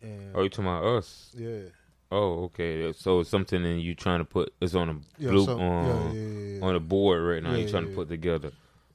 [0.00, 1.32] And Oh, you talking about us?
[1.36, 1.64] Yeah.
[2.12, 2.92] Oh, okay.
[2.92, 5.66] So it's something that you trying to put it's on a Yeah, blue some- um,
[5.66, 7.54] on yeah, yeah, yeah, on the board right now.
[7.54, 8.52] You trying to put together.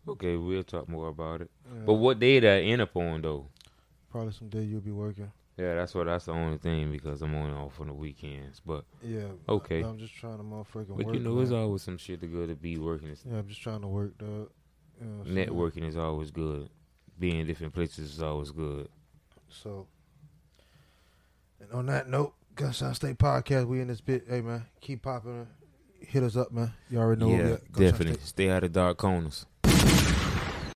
[0.08, 1.52] Okay, we'll talk more about it.
[1.86, 3.48] But what day that end up on though?
[4.10, 5.32] Probably some day you'll be working.
[5.58, 6.06] Yeah, that's what.
[6.06, 8.62] That's the only thing because I'm only off on the weekends.
[8.66, 9.28] But Yeah.
[9.48, 9.84] okay.
[9.84, 11.16] I'm just trying to motherfucking But work.
[11.16, 11.60] you know, there's man.
[11.60, 13.16] always some shit to go to be working.
[13.30, 14.50] Yeah, I'm just trying to work, dog.
[15.00, 15.50] You know what I'm saying?
[15.50, 16.70] Networking is always good.
[17.20, 18.90] Being in different places is always good.
[19.50, 19.88] So,
[21.60, 24.26] and on that note, Gunshot State Podcast, we in this bit.
[24.30, 25.48] Hey, man, keep popping.
[26.00, 26.72] Hit us up, man.
[26.92, 28.20] You already know yeah, definitely.
[28.24, 29.48] Stay out of dark corners.